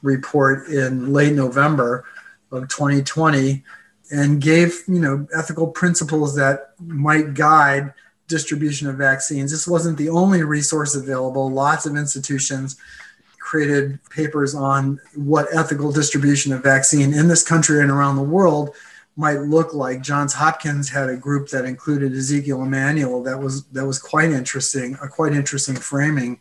[0.03, 2.05] report in late November
[2.51, 3.63] of 2020
[4.11, 7.95] and gave, you know, ethical principles that might guide
[8.29, 9.51] distribution of vaccines.
[9.51, 11.51] This wasn't the only resource available.
[11.51, 12.77] Lots of institutions
[13.39, 18.75] created papers on what ethical distribution of vaccine in this country and around the world
[19.17, 20.03] might look like.
[20.03, 24.97] Johns Hopkins had a group that included Ezekiel Emanuel that was that was quite interesting,
[25.03, 26.41] a quite interesting framing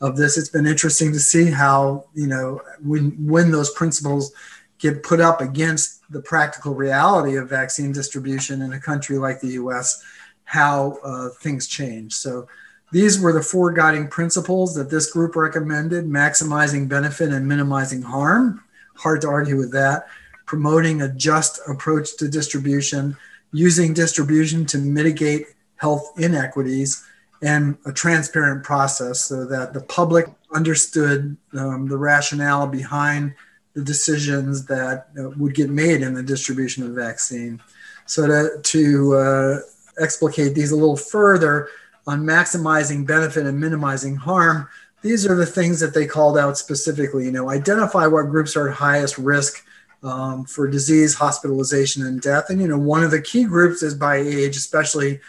[0.00, 0.36] of this.
[0.36, 4.32] It's been interesting to see how, you know, when when those principles
[4.78, 9.52] get put up against the practical reality of vaccine distribution in a country like the
[9.62, 10.02] US,
[10.44, 12.14] how uh, things change.
[12.14, 12.48] So
[12.92, 18.64] These were the four guiding principles that this group recommended maximizing benefit and minimizing harm.
[18.96, 20.08] Hard to argue with that.
[20.50, 23.16] Promoting a just approach to distribution,
[23.52, 27.06] using distribution to mitigate health inequities,
[27.40, 33.32] and a transparent process so that the public understood um, the rationale behind
[33.74, 37.62] the decisions that uh, would get made in the distribution of vaccine.
[38.06, 39.58] So to, to uh,
[40.02, 41.68] explicate these a little further
[42.08, 44.68] on maximizing benefit and minimizing harm,
[45.02, 47.26] these are the things that they called out specifically.
[47.26, 49.64] You know, identify what groups are at highest risk
[50.02, 52.46] um, for disease, hospitalization, and death.
[52.48, 55.20] And you know, one of the key groups is by age, especially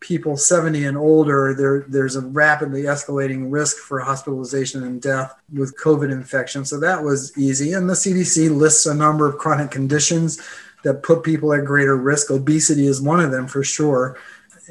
[0.00, 5.76] people 70 and older, there, there's a rapidly escalating risk for hospitalization and death with
[5.78, 6.64] COVID infection.
[6.64, 7.74] So that was easy.
[7.74, 10.40] And the CDC lists a number of chronic conditions
[10.84, 12.30] that put people at greater risk.
[12.30, 14.18] Obesity is one of them for sure.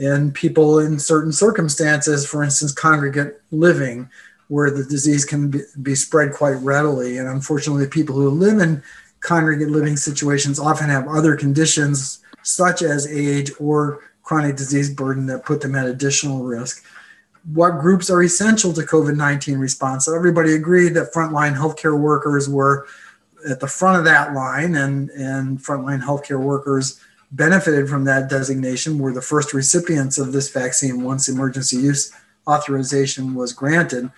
[0.02, 4.10] And people in certain circumstances, for instance, congregate living,
[4.48, 7.20] where the disease can be, be spread quite readily.
[7.20, 8.82] And unfortunately, people who live in
[9.22, 15.46] congregate living situations often have other conditions such as age or chronic disease burden that
[15.46, 16.84] put them at additional risk.
[17.54, 20.06] What groups are essential to COVID 19 response?
[20.06, 22.86] So, everybody agreed that frontline healthcare workers were
[23.50, 27.00] at the front of that line, and, and frontline healthcare workers
[27.32, 32.12] benefited from that designation, were the first recipients of this vaccine once emergency use
[32.48, 34.12] authorization was granted.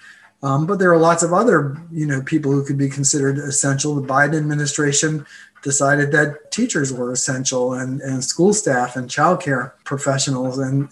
[0.43, 3.95] Um, but there are lots of other, you know, people who could be considered essential.
[3.95, 5.25] The Biden administration
[5.62, 10.89] decided that teachers were essential and, and school staff and childcare professionals and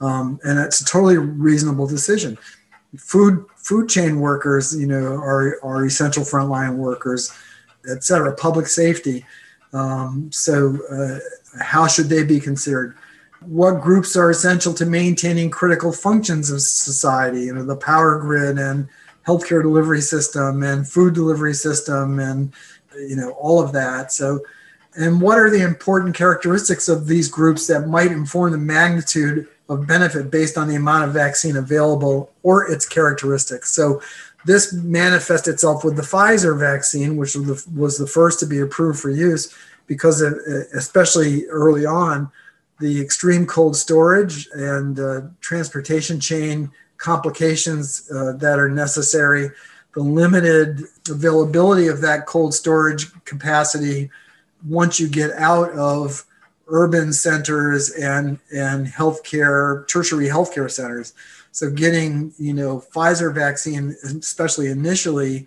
[0.00, 2.36] um, and it's a totally reasonable decision.
[2.98, 7.32] Food food chain workers, you know, are are essential frontline workers,
[7.88, 8.34] et cetera.
[8.34, 9.24] Public safety.
[9.72, 11.18] Um, so, uh,
[11.62, 12.96] how should they be considered?
[13.46, 17.42] What groups are essential to maintaining critical functions of society?
[17.42, 18.88] You know, the power grid and
[19.26, 22.52] healthcare delivery system and food delivery system and
[22.96, 24.12] you know, all of that.
[24.12, 24.40] So,
[24.96, 29.86] and what are the important characteristics of these groups that might inform the magnitude of
[29.86, 33.72] benefit based on the amount of vaccine available or its characteristics?
[33.72, 34.00] So,
[34.46, 39.08] this manifests itself with the Pfizer vaccine, which was the, first to be approved for
[39.08, 39.54] use,
[39.86, 40.34] because of,
[40.74, 42.30] especially early on,
[42.80, 49.50] the extreme cold storage and uh, transportation chain complications uh, that are necessary.
[49.94, 54.10] The limited availability of that cold storage capacity
[54.68, 56.24] once you get out of
[56.66, 61.12] urban centers and and healthcare tertiary healthcare centers.
[61.52, 65.46] So getting you know pfizer vaccine especially initially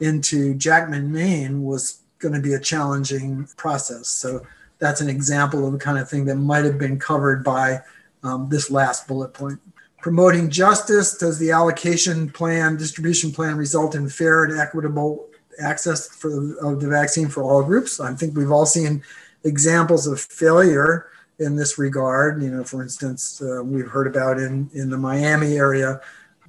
[0.00, 4.08] into jackman maine was going to be a challenging process.
[4.08, 4.44] So
[4.84, 7.80] that's an example of the kind of thing that might have been covered by
[8.22, 9.58] um, this last bullet point.
[10.02, 15.26] Promoting justice does the allocation plan distribution plan result in fair and equitable
[15.58, 17.98] access for the, of the vaccine for all groups?
[17.98, 19.02] I think we've all seen
[19.44, 21.06] examples of failure
[21.38, 22.42] in this regard.
[22.42, 26.00] You know for instance uh, we've heard about in in the miami area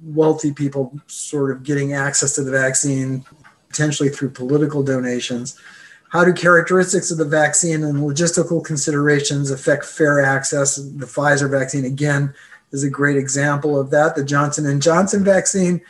[0.02, 3.24] wealthy people sort of getting access to the vaccine
[3.70, 5.58] potentially through political donations
[6.10, 11.84] how do characteristics of the vaccine and logistical considerations affect fair access the pfizer vaccine
[11.84, 12.32] again
[12.72, 14.14] is a great example of that.
[14.14, 15.80] The Johnson and Johnson vaccine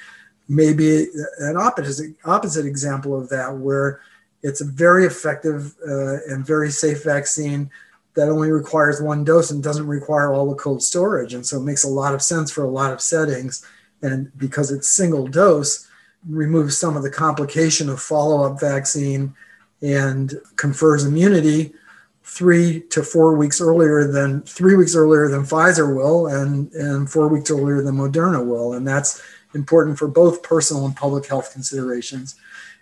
[0.48, 1.06] may be
[1.38, 4.00] an opposite opposite example of that, where
[4.42, 7.70] it's a very effective uh, and very safe vaccine
[8.14, 11.64] that only requires one dose and doesn't require all the cold storage, and so it
[11.64, 13.66] makes a lot of sense for a lot of settings.
[14.02, 15.88] And because it's single dose,
[16.28, 19.34] removes some of the complication of follow up vaccine
[19.82, 21.72] and confers immunity
[22.22, 27.28] three to four weeks earlier than three weeks earlier than Pfizer will, and and four
[27.28, 29.22] weeks earlier than Moderna will, and that's
[29.54, 32.36] important for both personal and public health considerations.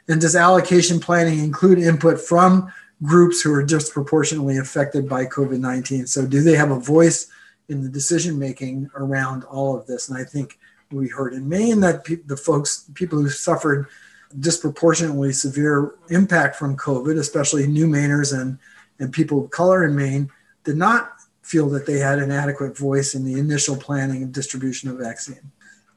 [0.09, 6.07] And does allocation planning include input from groups who are disproportionately affected by COVID 19?
[6.07, 7.29] So, do they have a voice
[7.69, 10.09] in the decision making around all of this?
[10.09, 10.59] And I think
[10.91, 13.87] we heard in Maine that pe- the folks, people who suffered
[14.41, 18.59] disproportionately severe impact from COVID, especially new Mainers and
[19.01, 20.31] and people of color in Maine
[20.63, 24.89] did not feel that they had an adequate voice in the initial planning and distribution
[24.89, 25.51] of vaccine.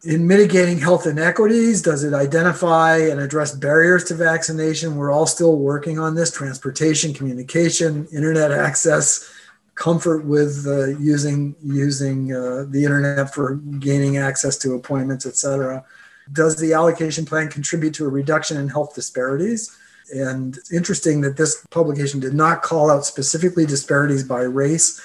[0.04, 4.95] In mitigating health inequities, does it identify and address barriers to vaccination?
[4.95, 9.30] We're all still working on this transportation, communication, internet access,
[9.76, 15.84] comfort with uh, using, using uh, the internet for gaining access to appointments, et cetera.
[16.32, 19.78] Does the allocation plan contribute to a reduction in health disparities?
[20.13, 25.02] And it's interesting that this publication did not call out specifically disparities by race,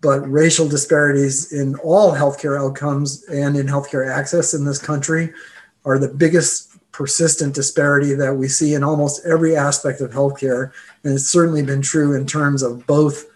[0.00, 5.32] but racial disparities in all healthcare outcomes and in healthcare access in this country
[5.84, 10.72] are the biggest persistent disparity that we see in almost every aspect of healthcare.
[11.04, 13.26] And it's certainly been true in terms of both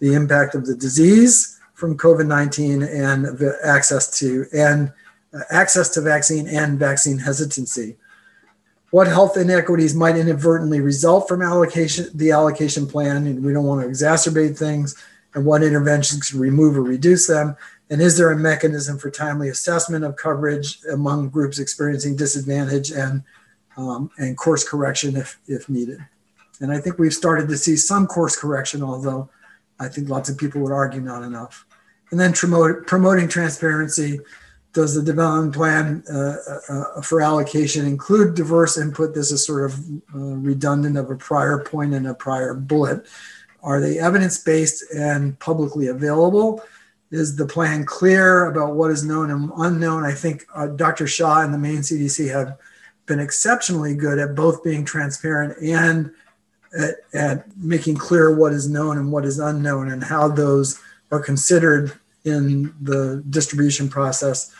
[0.00, 4.92] the impact of the disease from COVID 19 and the access to and
[5.50, 7.96] access to vaccine and vaccine hesitancy.
[8.90, 13.82] What health inequities might inadvertently result from allocation, the allocation plan, and we don't want
[13.82, 14.94] to exacerbate things,
[15.34, 17.56] and what interventions can remove or reduce them,
[17.90, 23.22] and is there a mechanism for timely assessment of coverage among groups experiencing disadvantage and,
[23.76, 25.98] um, and course correction if, if needed?
[26.60, 29.28] And I think we've started to see some course correction, although
[29.80, 31.66] I think lots of people would argue not enough.
[32.10, 34.20] And then promote, promoting transparency.
[34.74, 36.36] Does the development plan uh,
[36.68, 39.14] uh, for allocation include diverse input?
[39.14, 39.78] This is sort of
[40.12, 43.06] uh, redundant of a prior and a prior bullet.
[43.62, 46.60] Are they evidence based and publicly available?
[47.12, 50.04] Is the plan clear about what is known and unknown?
[50.04, 51.06] I think uh, Dr.
[51.06, 52.58] Shah and the Maine CDC have
[53.06, 56.10] been exceptionally good at both being transparent and
[56.76, 60.80] at, at, making clear what is known and what is unknown and how those
[61.12, 61.92] are considered
[62.24, 64.54] in the distribution process.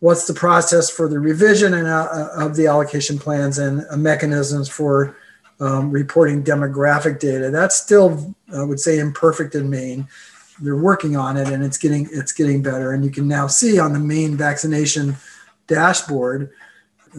[0.00, 4.68] What's the process for the revision and, uh, of the allocation plans and uh, mechanisms
[4.68, 5.16] for
[5.60, 7.50] um, reporting demographic data?
[7.50, 10.08] That's still, I would say, imperfect in Maine
[10.60, 13.78] they're working on it and it's getting it's getting better and you can now see
[13.78, 15.16] on the Maine vaccination
[15.66, 16.50] dashboard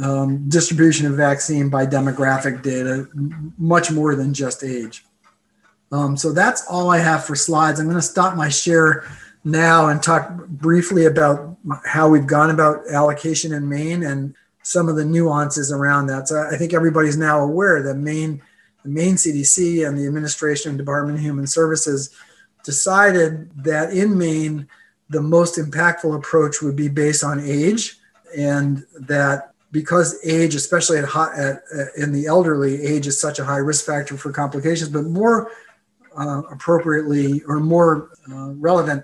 [0.04, 3.08] um, distribution of vaccine by demographic data
[3.58, 5.06] much more than just age
[5.91, 9.06] um, so that's all i have for slides i'm going to stop my share
[9.45, 11.55] now and talk briefly about
[11.86, 16.27] how we've gone about allocation in maine and some of the nuances around that.
[16.27, 18.41] So i think everybody's now aware that maine
[18.84, 22.13] the maine cdc and the administration and department of human services
[22.65, 24.67] decided that in Maine,
[25.10, 27.99] the most impactful approach would be based on age,
[28.36, 33.45] and that because age, especially at, at uh, in the elderly, age is such a
[33.45, 35.51] high risk factor for complications, but more
[36.17, 39.03] uh, appropriately or more uh, relevant,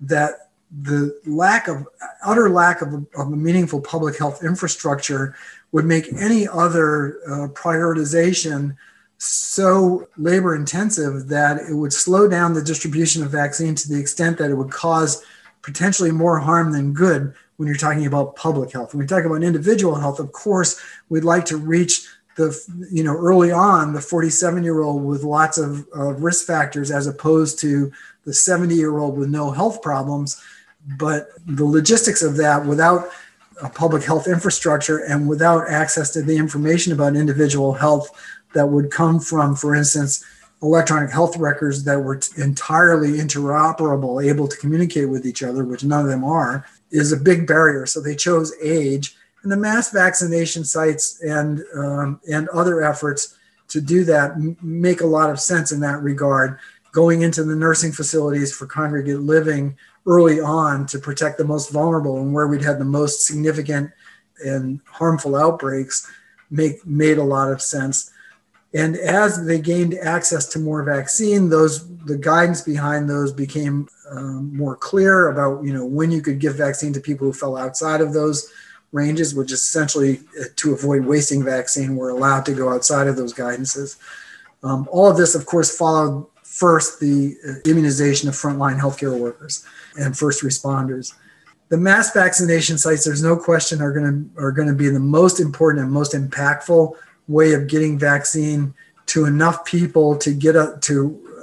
[0.00, 0.50] that
[0.82, 1.86] the lack of
[2.24, 5.34] utter lack of, of a meaningful public health infrastructure
[5.72, 8.76] would make any other uh, prioritization
[9.18, 14.38] so labor intensive that it would slow down the distribution of vaccine to the extent
[14.38, 15.24] that it would cause
[15.62, 18.94] potentially more harm than good when you're talking about public health.
[18.94, 22.58] When we talk about individual health, of course, we'd like to reach the,
[22.90, 27.06] you know, early on the 47 year old with lots of uh, risk factors as
[27.06, 27.92] opposed to
[28.24, 30.42] the 70 year old with no health problems.
[30.98, 33.10] But the logistics of that without
[33.62, 38.10] a public health infrastructure and without access to the information about individual health
[38.54, 40.24] that would come from, for instance,
[40.62, 46.04] electronic health records that were entirely interoperable, able to communicate with each other, which none
[46.04, 47.86] of them are, is a big barrier.
[47.86, 53.80] So they chose age and the mass vaccination sites and um, and other efforts to
[53.80, 56.58] do that m- make a lot of sense in that regard.
[56.92, 59.76] Going into the nursing facilities for congregate living
[60.06, 63.90] early on to protect the most vulnerable and where we'd had the most significant
[64.44, 66.10] and harmful outbreaks
[66.50, 68.10] make made a lot of sense
[68.72, 74.56] and as they gained access to more vaccine, those the guidance behind those became um,
[74.56, 78.00] more clear about you know when you could give vaccine to people who fell outside
[78.00, 78.50] of those
[78.92, 81.96] ranges, which is essentially uh, to avoid wasting vaccine.
[81.96, 83.96] We're allowed to go outside of those guidances.
[84.62, 86.26] Um, all of this, of course, followed
[86.60, 89.64] first the uh, immunization of frontline healthcare workers
[89.98, 91.14] and first responders.
[91.70, 95.00] The mass vaccination sites, there's no question, are going to are going to be the
[95.00, 96.94] most important and most impactful
[97.28, 98.74] way of getting vaccine
[99.06, 100.94] to enough people to get a, to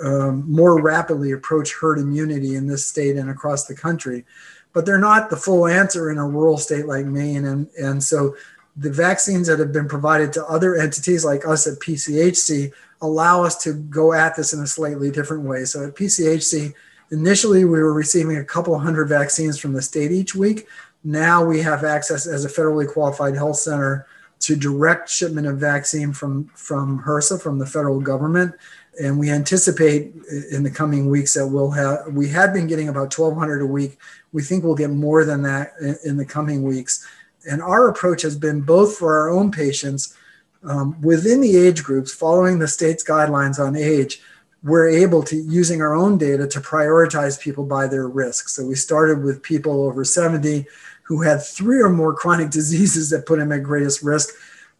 [0.04, 4.24] um, more rapidly approach herd immunity in this state and across the country.
[4.72, 7.46] But they're not the full answer in a rural state like Maine.
[7.46, 8.36] And, and so
[8.76, 13.62] the vaccines that have been provided to other entities like us at PCHC allow us
[13.64, 15.66] to go at this in a slightly different way.
[15.66, 16.74] So at PCHC,
[17.12, 20.68] initially we were receiving a couple hundred vaccines from the state each week.
[21.04, 24.08] Now we have access as a federally qualified health center
[24.40, 28.54] to direct shipment of vaccine from, from HRSA, from the federal government.
[29.02, 30.14] And we anticipate
[30.52, 33.98] in the coming weeks that we'll have, we had been getting about 1,200 a week.
[34.34, 37.06] We think we'll get more than that in, in the coming weeks.
[37.50, 40.16] And our approach has been both for our own patients
[40.64, 44.22] um, within the age groups, following the state's guidelines on age,
[44.64, 48.50] we're able to, using our own data, to prioritize people by their risk.
[48.50, 50.66] So we started with people over 70
[51.04, 54.30] who had three or more chronic diseases that put them at greatest risk,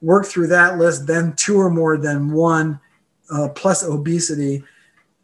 [0.02, 2.80] worked through that list, then two or more than one,
[3.32, 4.64] uh, plus obesity.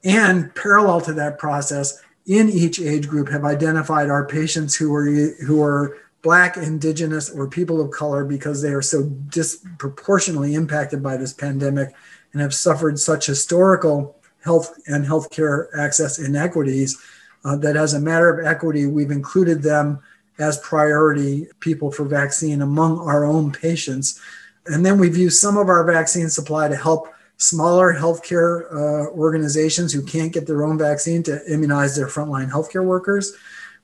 [0.04, 5.06] And parallel to that process, in each age group have identified our patients who are
[5.06, 11.16] who are black indigenous or people of color because they are so disproportionately impacted by
[11.18, 11.94] this pandemic
[12.32, 17.00] and have suffered such historical health and healthcare access inequities
[17.46, 20.00] uh, that as a matter of equity we've included them
[20.40, 24.20] as priority people for vaccine among our own patients
[24.68, 29.92] and then we've used some of our vaccine supply to help smaller healthcare uh, organizations
[29.92, 33.34] who can't get their own vaccine to immunize their frontline healthcare workers.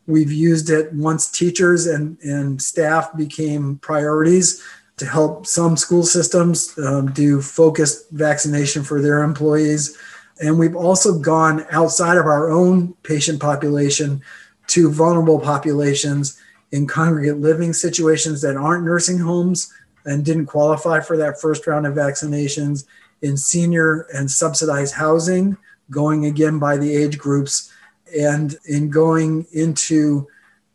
[0.08, 4.64] We've used it once teachers and, and staff became priorities
[4.98, 9.98] to help some school systems um, do focused vaccination for their employees.
[10.42, 14.22] And we've also gone outside of our own patient population
[14.68, 16.40] to vulnerable populations
[16.72, 19.74] in congregate living situations that aren't nursing homes
[20.06, 22.86] and didn't qualify for that first round of vaccinations
[23.22, 25.58] in senior and subsidized housing,
[25.92, 27.72] going again by the age groups,
[28.18, 30.28] and in going into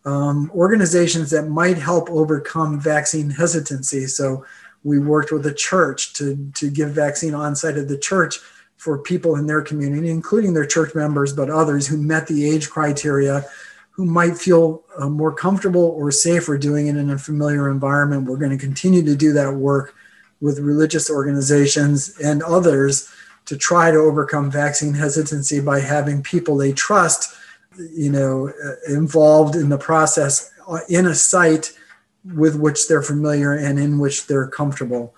[0.05, 4.07] um, organizations that might help overcome vaccine hesitancy.
[4.07, 4.45] So
[4.83, 8.39] we worked with a church to, to give vaccine on site at the church
[8.77, 12.69] for people in their community, including their church members, but others who met the age
[12.69, 13.45] criteria,
[13.93, 18.29] who might feel uh, more comfortable or safer doing it in a familiar environment.
[18.29, 19.95] We're going to continue to do that work
[20.41, 23.09] with religious organizations and others
[23.47, 27.35] to try to overcome vaccine hesitancy by having people they trust,
[27.77, 31.73] you know, uh, involved in the process uh, in a site
[32.35, 35.15] with which they're familiar and in which they're comfortable.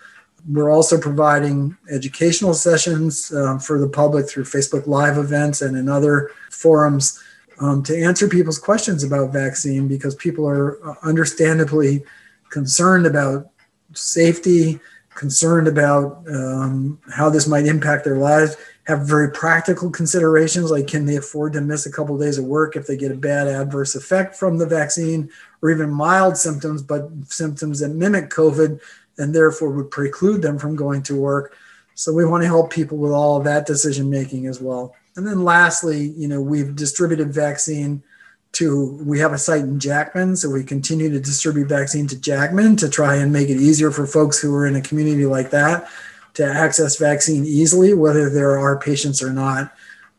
[0.49, 5.89] We're also providing educational sessions um, for the public through Facebook Live events and in
[5.89, 7.23] other forums
[7.61, 12.05] um, to answer people's questions about vaccine because people are uh, understandably
[12.51, 13.51] concerned about
[13.95, 14.79] safety,
[15.17, 21.07] concerned about um, how this might impact their lives, have very practical considerations like can
[21.07, 23.49] they afford to miss a couple of days of work if they get a bad
[23.49, 25.29] adverse effect from the vaccine,
[25.61, 28.81] or even mild symptoms, but symptoms that mimic COVID
[29.19, 31.57] and therefore would preclude them from going to work.
[31.95, 34.95] So we want to help people with all of that decision making as well.
[35.17, 38.03] And then lastly, you know, we've distributed vaccine
[38.57, 42.75] to we have a site in Jackman, so we continue to distribute vaccine to Jackman
[42.77, 45.89] to try and make it easier for folks who are in a community like that
[46.35, 49.73] to access vaccine easily, whether there are patients or not.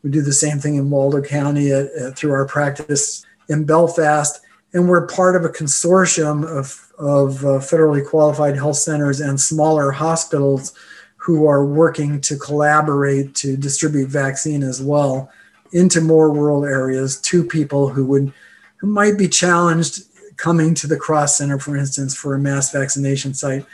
[0.04, 4.40] We do the same thing in Waldo County at, at, through our practice in Belfast,
[4.72, 9.90] and we're part of a consortium of, of uh, federally qualified health centers and smaller
[9.90, 10.74] hospitals
[11.16, 15.28] who are working to collaborate to distribute vaccine as well
[15.72, 18.32] into more rural areas to people who would
[18.78, 20.02] who might be challenged
[20.36, 23.64] coming to the cross center for instance for a mass vaccination site.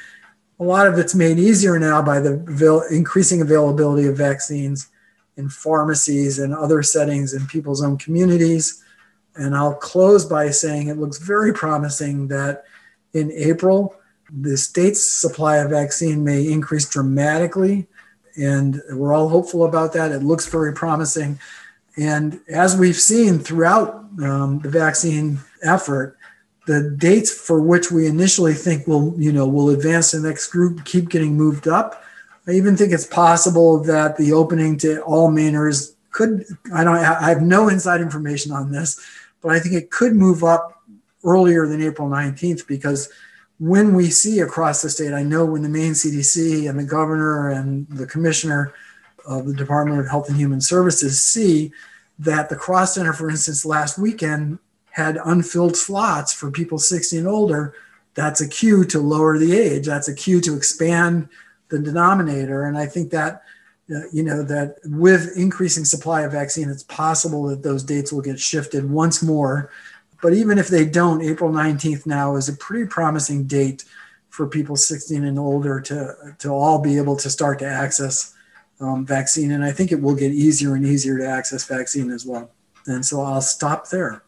[0.61, 4.89] A lot of it's made easier now by the increasing availability of vaccines
[5.37, 8.83] in pharmacies and other settings in people's own communities.
[9.37, 12.65] And i'll close by saying it looks very promising that
[13.13, 13.97] in april
[14.33, 17.87] the state's supply of vaccine may increase dramatically.
[18.37, 20.13] And we're all hopeful about that.
[20.13, 21.39] It looks very promising
[21.97, 26.17] and as we've seen throughout um, the vaccine effort,
[26.67, 30.85] the dates for which we initially think will, you know, will advance the next group
[30.85, 32.03] keep getting moved up.
[32.47, 37.29] I even think it's possible that the opening to all Mainers could, I don't, I
[37.29, 39.01] have no inside information on this,
[39.41, 40.83] but I think it could move up
[41.23, 43.11] earlier than April 19th because
[43.59, 47.51] when we see across the state, I know when the Maine CDC and the governor
[47.51, 48.75] and the commissioner
[49.27, 51.73] of the Department of Health and Human Services see
[52.19, 54.59] that the Cross Center, for instance, last weekend
[54.91, 57.75] had unfilled slots for people 60 and older.
[58.15, 59.87] That's a cue to lower the age.
[59.87, 61.29] That's a cue to expand
[61.69, 62.65] the denominator.
[62.65, 63.43] And I think that,
[63.95, 68.23] uh, you know, that with increasing supply of vaccine, it's possible that those dates will
[68.23, 69.71] get shifted once more.
[70.23, 73.85] But even if they don't, April 19th now is a pretty promising date
[74.31, 78.35] for people 16 and older to, to all be able to start to access
[78.81, 79.53] um, vaccine.
[79.53, 82.51] And I think it will get easier and easier to access vaccine as well.
[82.87, 84.23] And so I'll stop there.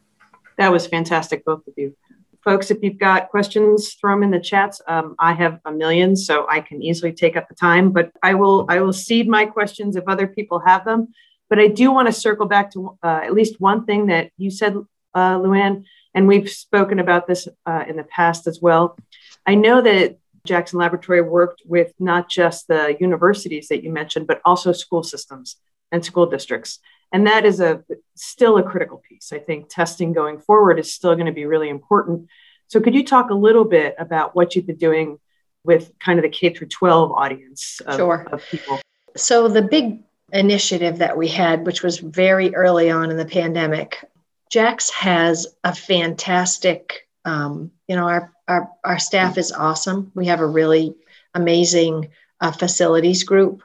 [0.59, 1.95] That was fantastic, both of you.
[2.43, 4.81] Folks, if you've got questions, throw them in the chats.
[4.87, 8.35] Um, I have a million, so I can easily take up the time, but I
[8.35, 11.09] will I will seed my questions if other people have them.
[11.51, 14.51] But I do want to circle back to uh, at least one thing that you
[14.53, 14.77] said,
[15.13, 15.85] uh, Luann,
[16.15, 18.97] and we've spoken about this uh, in the past as well.
[19.45, 24.41] I know that Jackson Laboratory worked with not just the universities that you mentioned, but
[24.45, 25.57] also school systems
[25.93, 26.79] and school districts.
[27.13, 27.85] And that is a
[28.15, 29.33] still a critical piece.
[29.33, 32.29] I think testing going forward is still going to be really important.
[32.69, 35.19] So could you talk a little bit about what you've been doing
[35.65, 38.27] with kind of the K through 12 audience of, sure.
[38.33, 38.81] of people?
[39.17, 40.01] So the big
[40.33, 44.05] initiative that we had, which was very early on in the pandemic,
[44.51, 50.13] Jax has a fantastic, um, you know, our, our, our staff is awesome.
[50.15, 50.95] We have a really
[51.35, 52.09] amazing
[52.41, 53.63] uh, facilities group.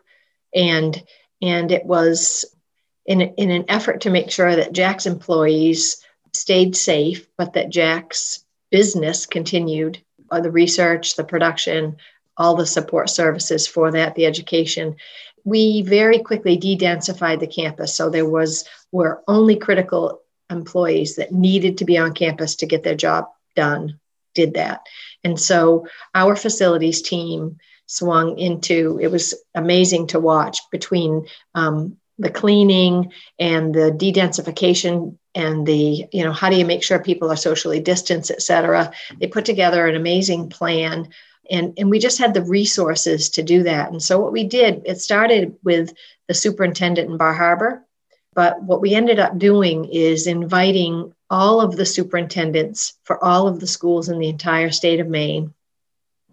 [0.53, 1.01] And,
[1.41, 2.43] and it was
[3.05, 6.03] in, in an effort to make sure that Jax employees
[6.34, 10.01] stayed safe, but that Jax business continued
[10.32, 11.97] uh, the research, the production,
[12.38, 14.95] all the support services for that, the education.
[15.43, 21.78] We very quickly de-densified the campus, so there was were only critical employees that needed
[21.78, 23.99] to be on campus to get their job done
[24.34, 24.82] did that.
[25.24, 32.30] And so our facilities team swung into it was amazing to watch between um, the
[32.30, 37.36] cleaning and the de-densification and the you know how do you make sure people are
[37.36, 41.10] socially distanced et cetera they put together an amazing plan
[41.49, 44.82] and and we just had the resources to do that and so what we did
[44.86, 45.93] it started with
[46.28, 47.86] the superintendent in bar harbor
[48.34, 53.60] but what we ended up doing is inviting all of the superintendents for all of
[53.60, 55.54] the schools in the entire state of Maine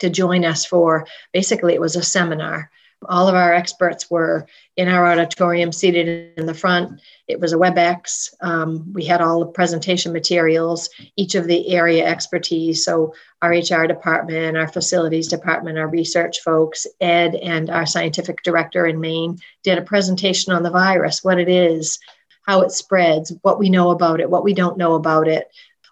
[0.00, 2.70] to join us for basically it was a seminar
[3.06, 4.46] all of our experts were
[4.76, 7.00] in our auditorium seated in the front.
[7.28, 8.34] It was a WebEx.
[8.40, 12.84] Um, we had all the presentation materials, each of the area expertise.
[12.84, 18.86] So, our HR department, our facilities department, our research folks, Ed, and our scientific director
[18.86, 22.00] in Maine did a presentation on the virus, what it is,
[22.48, 25.48] how it spreads, what we know about it, what we don't know about it,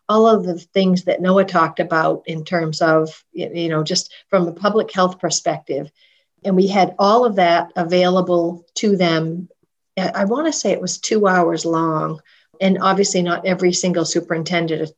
[0.09, 4.49] all of the things that Noah talked about in terms of, you know, just from
[4.49, 5.93] a public health perspective
[6.47, 9.49] and we had all of that available to them.
[9.99, 12.21] I want to say it was two hours long.
[12.61, 14.93] And obviously, not every single superintendent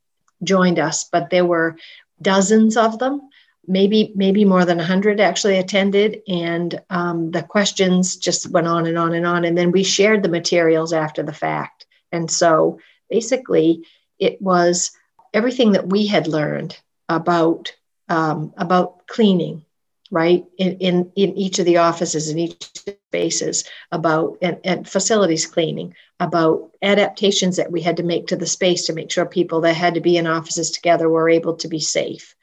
[0.45, 1.79] joined us, but there were
[2.21, 3.23] dozens of them.
[3.69, 8.99] Maybe, maybe more than 100 actually attended, and um, the questions just went on and
[8.99, 9.45] on and on.
[9.45, 11.87] And then we shared the materials after the fact.
[12.11, 13.85] And so basically,
[14.19, 14.93] it was
[15.35, 17.75] everything that we had learned about
[18.09, 19.65] um, about cleaning
[20.11, 22.71] right in, in in each of the offices in each
[23.11, 28.47] spaces about and, and, facilities cleaning about adaptations that we had to make to the
[28.47, 31.69] space to make sure people that had to be in offices together were able to
[31.69, 32.35] be safe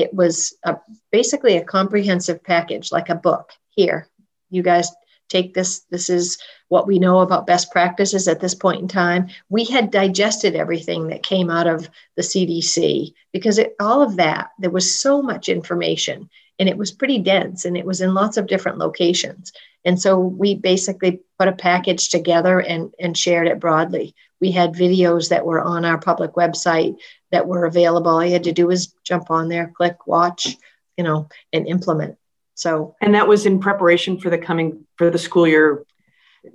[0.00, 0.76] it was a,
[1.12, 3.52] basically a comprehensive package like a book.
[3.70, 4.08] Here
[4.50, 4.90] you guys
[5.28, 6.38] take this this is
[6.68, 9.28] what we know about best practices at this point in time.
[9.48, 14.50] We had digested everything that came out of the cdc because it, all of that
[14.58, 16.28] there was so much information
[16.58, 19.52] and it was pretty dense and it was in lots of different locations.
[19.84, 24.14] And so we basically put a package together and, and shared it broadly.
[24.40, 26.96] We had videos that were on our public website
[27.32, 30.56] that were available all you had to do was jump on there click watch
[30.96, 32.16] you know and implement
[32.54, 35.84] so and that was in preparation for the coming for the school year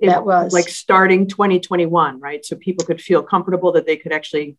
[0.02, 4.56] that was like starting 2021 right so people could feel comfortable that they could actually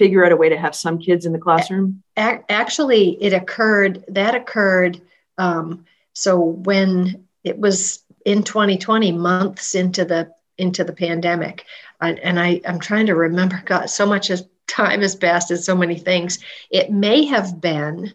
[0.00, 2.02] figure out a way to have some kids in the classroom?
[2.16, 4.98] Actually, it occurred, that occurred.
[5.36, 5.84] Um,
[6.14, 11.66] so when it was in 2020, months into the into the pandemic,
[12.00, 15.60] and, and I, I'm trying to remember, God, so much as time has passed and
[15.60, 16.38] so many things.
[16.70, 18.14] It may have been,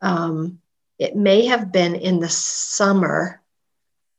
[0.00, 0.60] um,
[0.98, 3.40] it may have been in the summer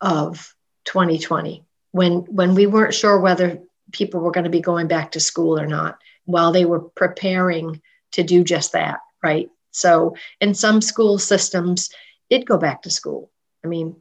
[0.01, 0.55] of
[0.85, 3.59] 2020 when when we weren't sure whether
[3.91, 7.81] people were going to be going back to school or not while they were preparing
[8.11, 9.49] to do just that, right?
[9.71, 11.89] So, in some school systems,
[12.29, 13.31] did go back to school.
[13.63, 13.95] I mean,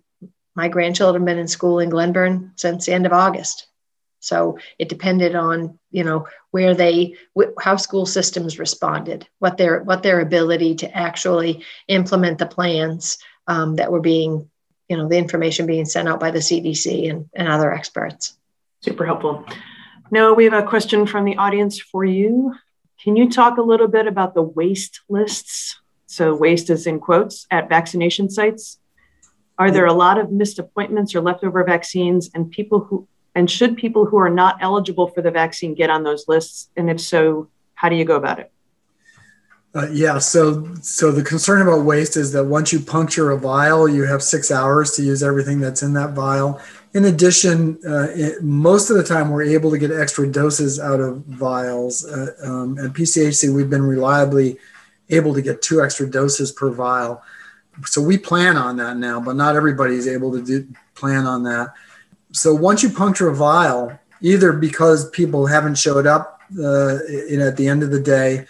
[0.55, 3.67] my grandchildren have been in school in Glenburn since the end of August.
[4.21, 7.17] So it depended on you know where they
[7.61, 13.77] how school systems responded, what their what their ability to actually implement the plans um,
[13.77, 14.51] that were being
[14.89, 18.37] you know the information being sent out by the CDC and, and other experts.
[18.81, 19.45] Super helpful.
[20.11, 22.55] Noah, we have a question from the audience for you.
[23.03, 25.79] Can you talk a little bit about the waste lists?
[26.07, 28.79] So, waste is in quotes at vaccination sites.
[29.59, 33.09] Are there a lot of missed appointments or leftover vaccines and people who
[33.39, 36.71] and should people who are not eligible for the vaccine get on those lists?
[36.77, 38.51] And if so, how do you go about it?
[39.77, 43.89] Uh, yeah, so so the concern about waste is that once you puncture a vial,
[43.89, 46.61] you have six hours to use everything that's in that vial.
[46.95, 50.99] In addition, uh, it, most of the time we're able to get extra doses out
[50.99, 52.05] of vials.
[52.05, 54.59] Uh, um, at PCHC, we've been reliably
[55.11, 57.23] able to get two extra doses per vial.
[57.85, 60.67] So we plan on that now, but not everybody is able to do,
[60.97, 61.73] plan on that.
[62.33, 67.67] So once you puncture a vial, either because people haven't showed up uh, at the
[67.69, 68.47] end of the day,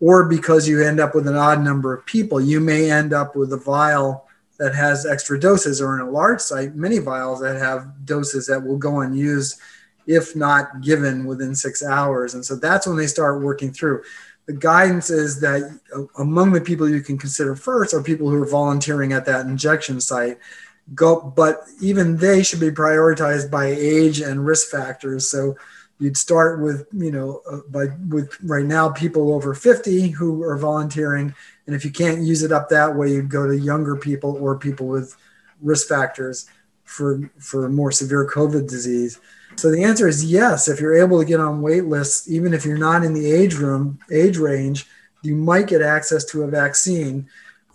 [0.00, 3.36] or because you end up with an odd number of people, you may end up
[3.36, 4.26] with a vial
[4.58, 8.62] that has extra doses, or in a large site, many vials that have doses that
[8.62, 9.58] will go unused
[10.06, 12.34] if not given within six hours.
[12.34, 14.02] And so that's when they start working through.
[14.46, 18.42] The guidance is that uh, among the people you can consider first are people who
[18.42, 20.38] are volunteering at that injection site.
[20.94, 25.28] Go, but even they should be prioritized by age and risk factors.
[25.28, 25.56] So
[26.00, 30.56] you'd start with you know uh, by with right now people over 50 who are
[30.56, 31.32] volunteering.
[31.66, 34.58] And if you can't use it up that way you'd go to younger people or
[34.58, 35.16] people with
[35.60, 36.46] risk factors
[36.84, 39.20] for for more severe covid disease.
[39.56, 42.64] So the answer is yes if you're able to get on wait lists even if
[42.64, 44.86] you're not in the age room age range
[45.22, 47.28] you might get access to a vaccine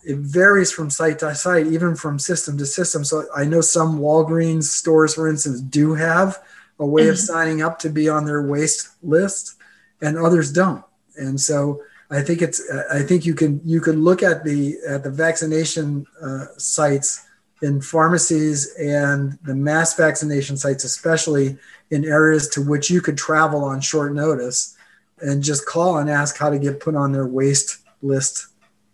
[0.05, 3.99] it varies from site to site even from system to system so i know some
[3.99, 6.41] walgreens stores for instance do have
[6.79, 7.33] a way of mm-hmm.
[7.33, 9.55] signing up to be on their waste list
[10.01, 10.83] and others don't
[11.17, 11.81] and so
[12.11, 16.05] i think it's i think you can you can look at the at the vaccination
[16.21, 17.25] uh, sites
[17.61, 21.57] in pharmacies and the mass vaccination sites especially
[21.91, 24.75] in areas to which you could travel on short notice
[25.19, 28.47] and just call and ask how to get put on their waste list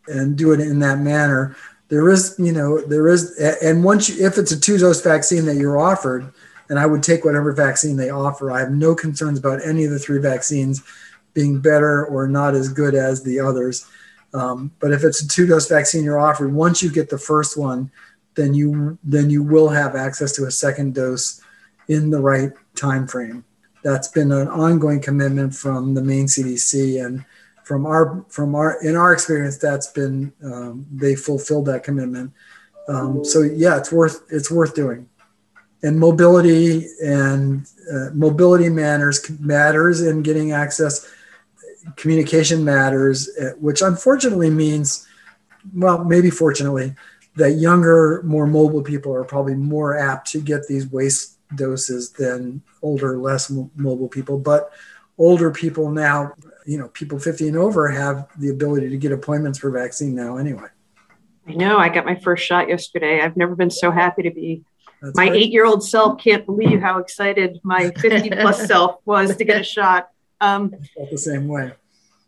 [0.08, 1.56] and do it in that manner
[1.90, 5.46] there is you know there is and once you if it's a two dose vaccine
[5.46, 6.34] that you're offered
[6.72, 8.50] and I would take whatever vaccine they offer.
[8.50, 10.82] I have no concerns about any of the three vaccines
[11.34, 13.86] being better or not as good as the others.
[14.34, 17.58] Um, but if it's a two dose vaccine you're offered, once you get the first
[17.58, 17.92] one,
[18.36, 21.42] then you then you will have access to a second dose
[21.90, 23.44] in the right time frame.
[23.84, 27.26] That's been an ongoing commitment from the Maine CDC and
[27.72, 32.34] from our from our in our experience that's been um, they fulfilled that commitment.
[32.90, 35.08] Um, so yeah, it's worth it's worth doing.
[35.82, 41.10] And mobility and uh, mobility matters matters in getting access.
[41.96, 45.08] Communication matters uh, which unfortunately means
[45.74, 46.94] well maybe fortunately
[47.38, 52.62] that younger more mobile people are probably more apt to get these waste doses than
[52.82, 54.38] older less mobile people.
[54.38, 54.74] But
[55.18, 56.34] older people now
[56.66, 60.38] you know people 50 and over have the ability to get appointments for vaccine now
[60.38, 60.68] anyway
[61.48, 64.64] i know i got my first shot yesterday i've never been so happy to be
[65.02, 69.36] that's my eight year old self can't believe how excited my 50 plus self was
[69.36, 70.10] to get a shot.
[70.40, 71.74] Um, felt the same way.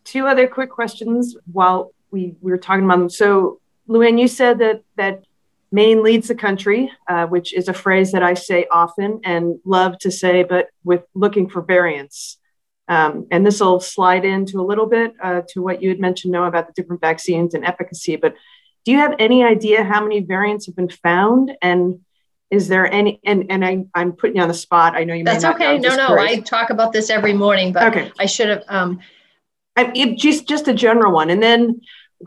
[0.04, 3.10] Two other quick questions while we, we were talking about them.
[3.10, 5.24] So, Luann, you said that, that
[5.72, 9.98] Maine leads the country, uh, which is a phrase that I say often and love
[10.00, 12.38] to say, but with looking for variants.
[12.88, 16.34] Um, and this will slide into a little bit uh, to what you had mentioned,
[16.34, 18.18] Noah, about the different vaccines and efficacy.
[18.18, 18.36] But
[18.84, 21.56] do you have any idea how many variants have been found?
[21.62, 22.02] And
[22.54, 25.24] is there any and and I, i'm putting you on the spot i know you
[25.24, 28.12] that's okay no no i talk about this every morning but okay.
[28.20, 29.00] i should have um
[29.76, 31.82] I, it, just just a general one and then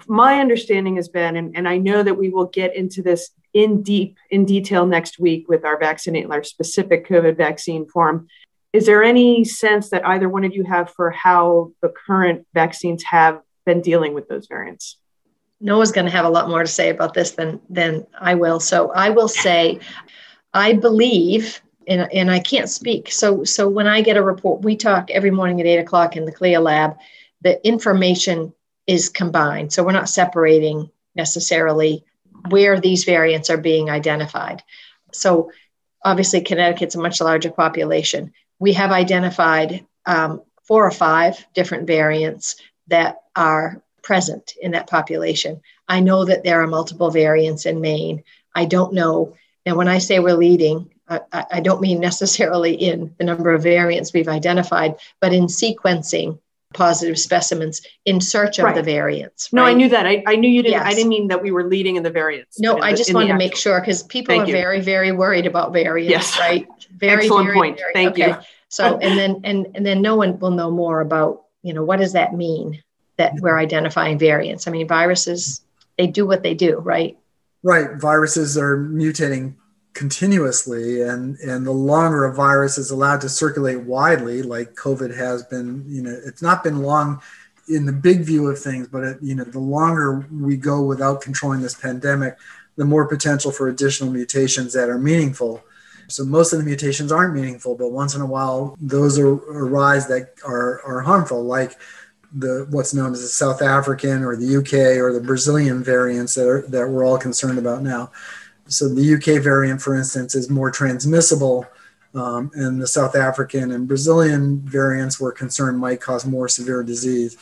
[0.08, 3.82] my understanding has been and, and i know that we will get into this in
[3.82, 8.26] deep in detail next week with our vaccinate our specific covid vaccine form
[8.76, 13.02] is there any sense that either one of you have for how the current vaccines
[13.04, 14.98] have been dealing with those variants
[15.60, 18.60] Noah's going to have a lot more to say about this than than I will.
[18.60, 19.80] So I will say,
[20.52, 23.10] I believe, and, and I can't speak.
[23.10, 26.24] So so when I get a report, we talk every morning at eight o'clock in
[26.24, 26.96] the CLIA lab.
[27.40, 28.52] The information
[28.86, 32.04] is combined, so we're not separating necessarily
[32.50, 34.62] where these variants are being identified.
[35.12, 35.50] So
[36.04, 38.32] obviously, Connecticut's a much larger population.
[38.58, 42.56] We have identified um, four or five different variants
[42.88, 45.60] that are present in that population.
[45.88, 48.22] I know that there are multiple variants in Maine.
[48.54, 49.34] I don't know.
[49.64, 53.62] And when I say we're leading, I, I don't mean necessarily in the number of
[53.62, 56.38] variants we've identified, but in sequencing
[56.74, 58.74] positive specimens in search of right.
[58.74, 59.50] the variants.
[59.52, 59.62] Right?
[59.62, 60.06] No, I knew that.
[60.06, 60.74] I, I knew you didn't.
[60.74, 60.86] Yes.
[60.86, 62.60] I didn't mean that we were leading in the variants.
[62.60, 64.52] No, I just wanted to make sure because people Thank are you.
[64.52, 66.10] very, very worried about variants.
[66.10, 66.38] Yes.
[66.38, 66.66] Right.
[66.96, 67.78] Very, Excellent very, point.
[67.78, 68.28] Very, Thank okay.
[68.28, 68.36] you.
[68.68, 68.98] So, oh.
[68.98, 72.12] and then, and, and then no one will know more about, you know, what does
[72.14, 72.82] that mean?
[73.16, 73.44] that mm-hmm.
[73.44, 74.66] we're identifying variants.
[74.66, 75.62] I mean, viruses,
[75.98, 77.16] they do what they do, right?
[77.62, 77.96] Right.
[77.96, 79.54] Viruses are mutating
[79.94, 85.42] continuously and and the longer a virus is allowed to circulate widely like covid has
[85.44, 87.18] been you know it's not been long
[87.70, 91.22] in the big view of things but it, you know the longer we go without
[91.22, 92.36] controlling this pandemic
[92.76, 95.64] the more potential for additional mutations that are meaningful
[96.08, 100.34] so most of the mutations aren't meaningful but once in a while those arise that
[100.44, 101.76] are, are harmful like
[102.36, 106.48] the what's known as the South African or the UK or the Brazilian variants that
[106.48, 108.10] are that we're all concerned about now.
[108.68, 111.66] So the UK variant, for instance, is more transmissible,
[112.14, 117.36] um, and the South African and Brazilian variants we're concerned might cause more severe disease.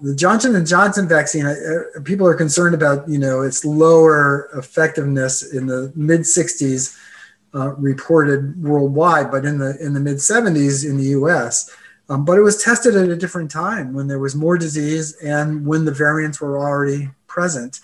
[0.00, 5.52] The Johnson and Johnson vaccine, uh, people are concerned about, you know, its lower effectiveness
[5.52, 6.98] in the mid 60s
[7.54, 11.70] uh, reported worldwide, but in the in the mid 70s in the U.S.
[12.08, 15.66] Um, but it was tested at a different time when there was more disease and
[15.66, 17.80] when the variants were already present.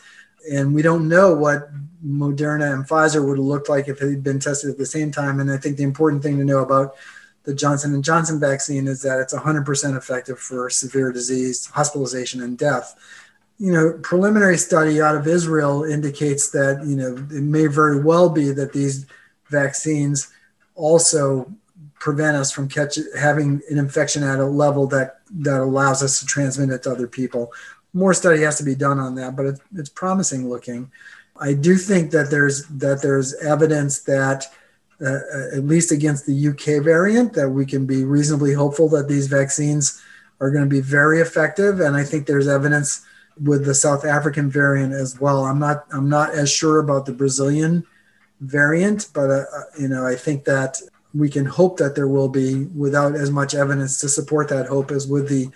[0.52, 1.70] And we don't know what
[2.04, 5.10] Moderna and Pfizer would have looked like if it had been tested at the same
[5.10, 5.40] time.
[5.40, 6.96] And I think the important thing to know about
[7.44, 12.58] the Johnson and Johnson vaccine is that it's 100% effective for severe disease, hospitalization, and
[12.58, 12.94] death.
[13.58, 18.28] You know, preliminary study out of Israel indicates that you know it may very well
[18.28, 19.06] be that these
[19.50, 20.28] vaccines
[20.74, 21.52] also
[21.98, 26.26] prevent us from catch, having an infection at a level that that allows us to
[26.26, 27.52] transmit it to other people.
[27.92, 30.90] More study has to be done on that, but it, it's promising looking.
[31.40, 34.46] I do think that there's that there's evidence that
[35.00, 35.18] uh,
[35.54, 40.02] at least against the UK variant that we can be reasonably hopeful that these vaccines
[40.40, 43.04] are going to be very effective and I think there's evidence
[43.44, 45.44] with the South African variant as well.
[45.44, 47.86] I'm not I'm not as sure about the Brazilian
[48.40, 50.80] variant, but uh, uh you know I think that
[51.14, 54.90] we can hope that there will be without as much evidence to support that hope
[54.90, 55.48] as with the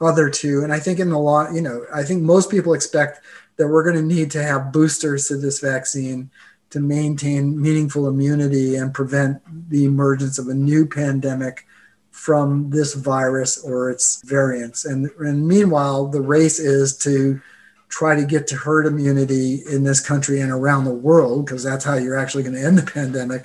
[0.00, 0.62] other two.
[0.62, 3.20] And I think in the law, you know, I think most people expect
[3.56, 6.30] that we're going to need to have boosters to this vaccine
[6.70, 11.66] to maintain meaningful immunity and prevent the emergence of a new pandemic
[12.10, 14.84] from this virus or its variants.
[14.84, 17.40] And, and meanwhile, the race is to
[17.88, 21.84] try to get to herd immunity in this country and around the world, because that's
[21.84, 23.44] how you're actually going to end the pandemic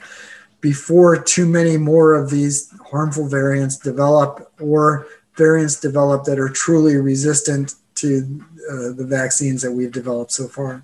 [0.61, 6.95] before too many more of these harmful variants develop or variants develop that are truly
[6.97, 10.83] resistant to uh, the vaccines that we've developed so far.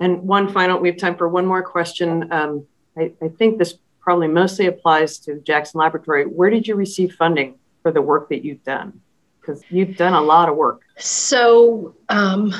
[0.00, 2.32] And one final, we have time for one more question.
[2.32, 2.66] Um,
[2.96, 6.24] I, I, think this probably mostly applies to Jackson Laboratory.
[6.24, 9.00] Where did you receive funding for the work that you've done?
[9.42, 10.82] Because you've done a lot of work.
[10.98, 12.54] So, um,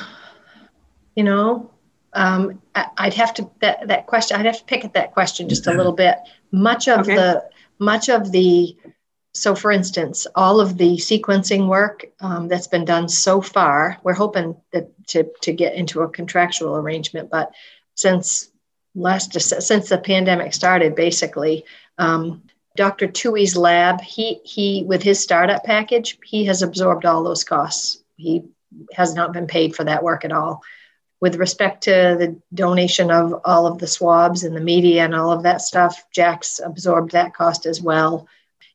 [1.14, 1.70] you know,
[2.12, 4.36] um, I, would have to that that question.
[4.36, 6.16] I'd have to pick at that question just a little bit.
[6.50, 7.14] Much of okay.
[7.14, 7.44] the
[7.78, 8.76] much of the
[9.32, 14.12] so for instance, all of the sequencing work um, that's been done so far, we're
[14.12, 17.30] hoping that to to get into a contractual arrangement.
[17.30, 17.52] But
[17.94, 18.50] since
[18.94, 21.64] last since the pandemic started, basically.
[21.98, 22.42] Um,
[22.76, 23.06] Dr.
[23.08, 28.02] Tewhey's lab, he he with his startup package, he has absorbed all those costs.
[28.16, 28.44] He
[28.94, 30.62] has not been paid for that work at all
[31.22, 35.30] with respect to the donation of all of the swabs and the media and all
[35.30, 38.26] of that stuff, Jax absorbed that cost as well.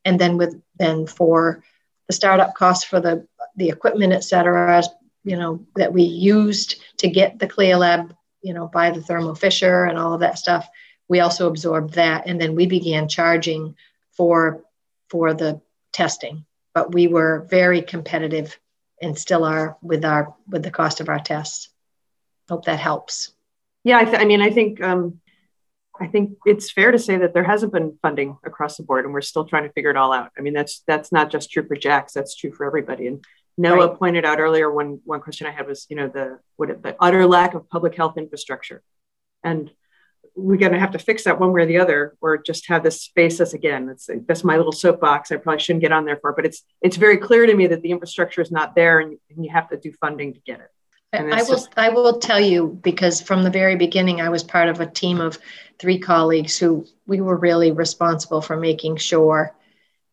[0.05, 1.61] And then with then for
[2.07, 3.27] the startup costs for the
[3.57, 4.81] the equipment, et cetera,
[5.25, 9.33] you know, that we used to get the CLIA lab, you know, by the Thermo
[9.33, 10.69] Fisher and all of that stuff,
[11.09, 12.27] we also absorbed that.
[12.27, 13.75] And then we began charging
[14.17, 14.63] for
[15.09, 15.61] for the
[15.93, 16.45] testing.
[16.73, 18.59] But we were very competitive
[19.01, 21.69] and still are with our with the cost of our tests.
[22.49, 23.31] Hope that helps.
[23.83, 25.21] Yeah, I, th- I mean, I think um,
[25.99, 29.13] I think it's fair to say that there hasn't been funding across the board, and
[29.13, 30.31] we're still trying to figure it all out.
[30.37, 33.07] I mean, that's that's not just true for Jax; that's true for everybody.
[33.07, 33.23] And
[33.57, 33.97] Noah right.
[33.97, 37.25] pointed out earlier one one question I had was, you know, the what the utter
[37.25, 38.83] lack of public health infrastructure,
[39.43, 39.71] and
[40.37, 42.83] we're going to have to fix that one way or the other, or just have
[42.83, 43.87] this space us again.
[43.87, 45.31] That's that's my little soapbox.
[45.31, 47.81] I probably shouldn't get on there for, but it's it's very clear to me that
[47.81, 50.69] the infrastructure is not there, and, and you have to do funding to get it.
[51.13, 51.69] I will just...
[51.77, 55.21] I will tell you because from the very beginning I was part of a team
[55.21, 55.39] of
[55.79, 59.55] three colleagues who we were really responsible for making sure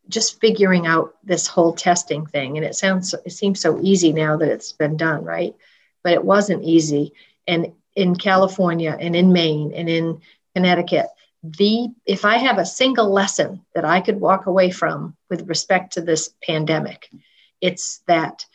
[0.08, 4.36] just figuring out this whole testing thing and it sounds it seems so easy now
[4.36, 5.56] that it's been done right
[6.02, 7.14] but it wasn't easy
[7.46, 10.20] and in California and in Maine and in
[10.54, 11.06] Connecticut
[11.42, 15.92] the if I have a single lesson that I could walk away from with respect
[15.94, 17.10] to this pandemic
[17.60, 18.46] it's that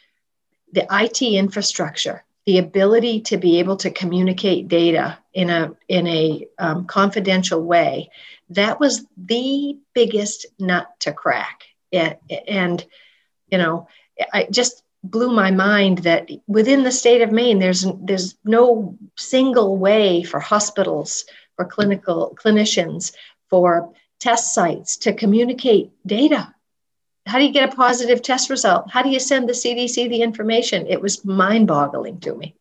[0.71, 6.47] the IT infrastructure the ability to be able to communicate data in a in a
[6.57, 8.09] um, confidential way
[8.49, 11.65] that was the biggest nut to crack.
[11.91, 12.83] And
[13.51, 13.87] you know
[14.33, 19.77] i just blew my mind that within the state of maine there's there's no single
[19.77, 21.25] way for hospitals
[21.55, 23.13] for clinical clinicians
[23.49, 26.53] for test sites to communicate data
[27.29, 28.89] how do you get a positive test result?
[28.89, 30.87] How do you send the CDC the information?
[30.87, 32.55] It was mind boggling to me.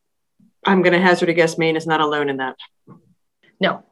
[0.65, 1.57] I'm going to hazard a guess.
[1.57, 2.57] Maine is not alone in that.
[3.61, 3.83] No,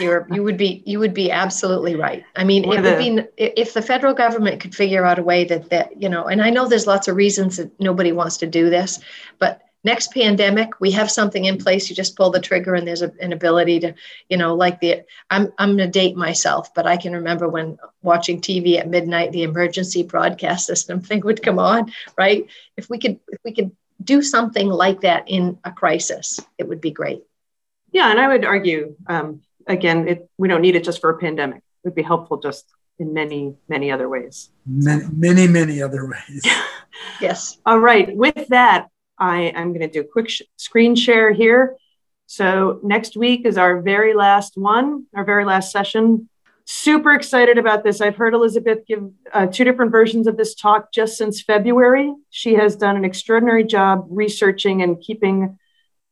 [0.00, 2.24] you're you would be you would be absolutely right.
[2.36, 5.22] I mean, One it would the, be if the federal government could figure out a
[5.22, 8.38] way that that you know, and I know there's lots of reasons that nobody wants
[8.38, 8.98] to do this,
[9.38, 11.88] but next pandemic we have something in place.
[11.88, 13.94] You just pull the trigger and there's a, an ability to
[14.28, 17.78] you know like the i'm i'm going to date myself but i can remember when
[18.02, 22.46] watching tv at midnight the emergency broadcast system thing would come on right?
[22.76, 23.70] If we could if we could
[24.02, 27.22] do something like that in a crisis it would be great.
[27.92, 31.18] Yeah and i would argue um, again, it, we don't need it just for a
[31.18, 31.58] pandemic.
[31.58, 32.66] It would be helpful just
[32.98, 34.50] in many, many other ways.
[34.66, 36.44] Many, many, many other ways.
[37.20, 37.58] yes.
[37.64, 38.14] All right.
[38.14, 38.88] With that,
[39.18, 41.76] I am going to do a quick sh- screen share here.
[42.26, 46.28] So next week is our very last one, our very last session.
[46.66, 48.02] Super excited about this.
[48.02, 52.12] I've heard Elizabeth give uh, two different versions of this talk just since February.
[52.28, 55.58] She has done an extraordinary job researching and keeping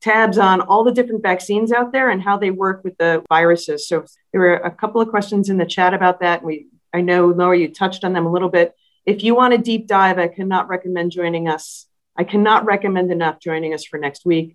[0.06, 3.88] tabs on all the different vaccines out there and how they work with the viruses.
[3.88, 6.44] So there were a couple of questions in the chat about that.
[6.44, 8.74] We, I know, Laura, you touched on them a little bit.
[9.04, 11.86] If you want a deep dive, I cannot recommend joining us.
[12.16, 14.52] I cannot recommend enough joining us for next week.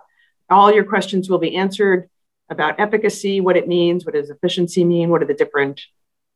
[0.49, 2.09] All your questions will be answered
[2.49, 5.81] about efficacy, what it means, what does efficiency mean, what are the different,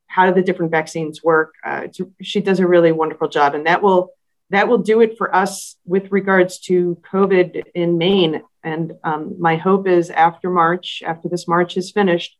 [0.07, 1.53] how do the different vaccines work.
[1.63, 1.87] Uh,
[2.21, 4.11] she does a really wonderful job, and that will
[4.49, 8.43] that will do it for us with regards to COVID in Maine.
[8.63, 12.37] And um, my hope is after March, after this March is finished,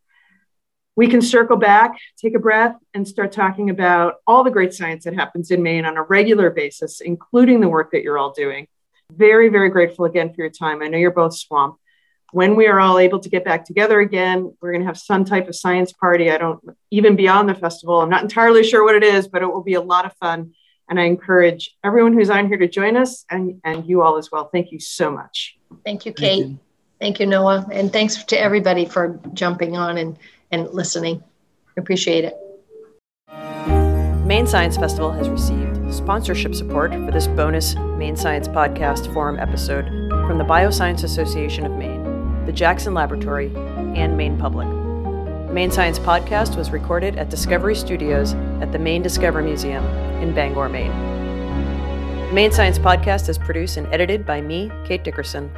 [0.96, 5.04] we can circle back, take a breath, and start talking about all the great science
[5.04, 8.68] that happens in Maine on a regular basis, including the work that you're all doing.
[9.12, 10.82] Very, very grateful again for your time.
[10.82, 11.80] I know you're both swamped.
[12.32, 15.26] When we are all able to get back together again, we're going to have some
[15.26, 16.32] type of science party.
[16.32, 18.02] I don't even beyond the festival.
[18.02, 20.54] I'm not entirely sure what it is, but it will be a lot of fun.
[20.90, 24.32] And I encourage everyone who's on here to join us and, and you all as
[24.32, 24.50] well.
[24.54, 25.58] Thank you so much.
[25.84, 26.42] Thank you, Kate.
[26.42, 26.60] Thank you,
[27.00, 27.68] Thank you Noah.
[27.72, 30.18] And thanks to everybody for jumping on and,
[30.52, 31.24] and listening.
[31.78, 32.36] Appreciate it.
[34.26, 39.86] Maine Science Festival has received sponsorship support for this bonus Maine Science Podcast Forum episode
[40.26, 43.54] from the Bioscience Association of Maine, the Jackson Laboratory,
[43.96, 44.68] and Maine Public.
[45.56, 49.86] Maine Science Podcast was recorded at Discovery Studios at the Maine Discovery Museum
[50.22, 50.92] in Bangor, Maine.
[52.28, 55.50] The Maine Science Podcast is produced and edited by me, Kate Dickerson.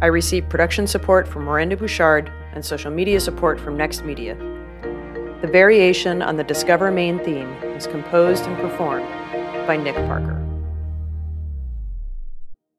[0.00, 4.36] I receive production support from Miranda Bouchard and social media support from Next Media.
[5.42, 9.08] The variation on the Discover Maine theme was composed and performed
[9.66, 10.45] by Nick Parker.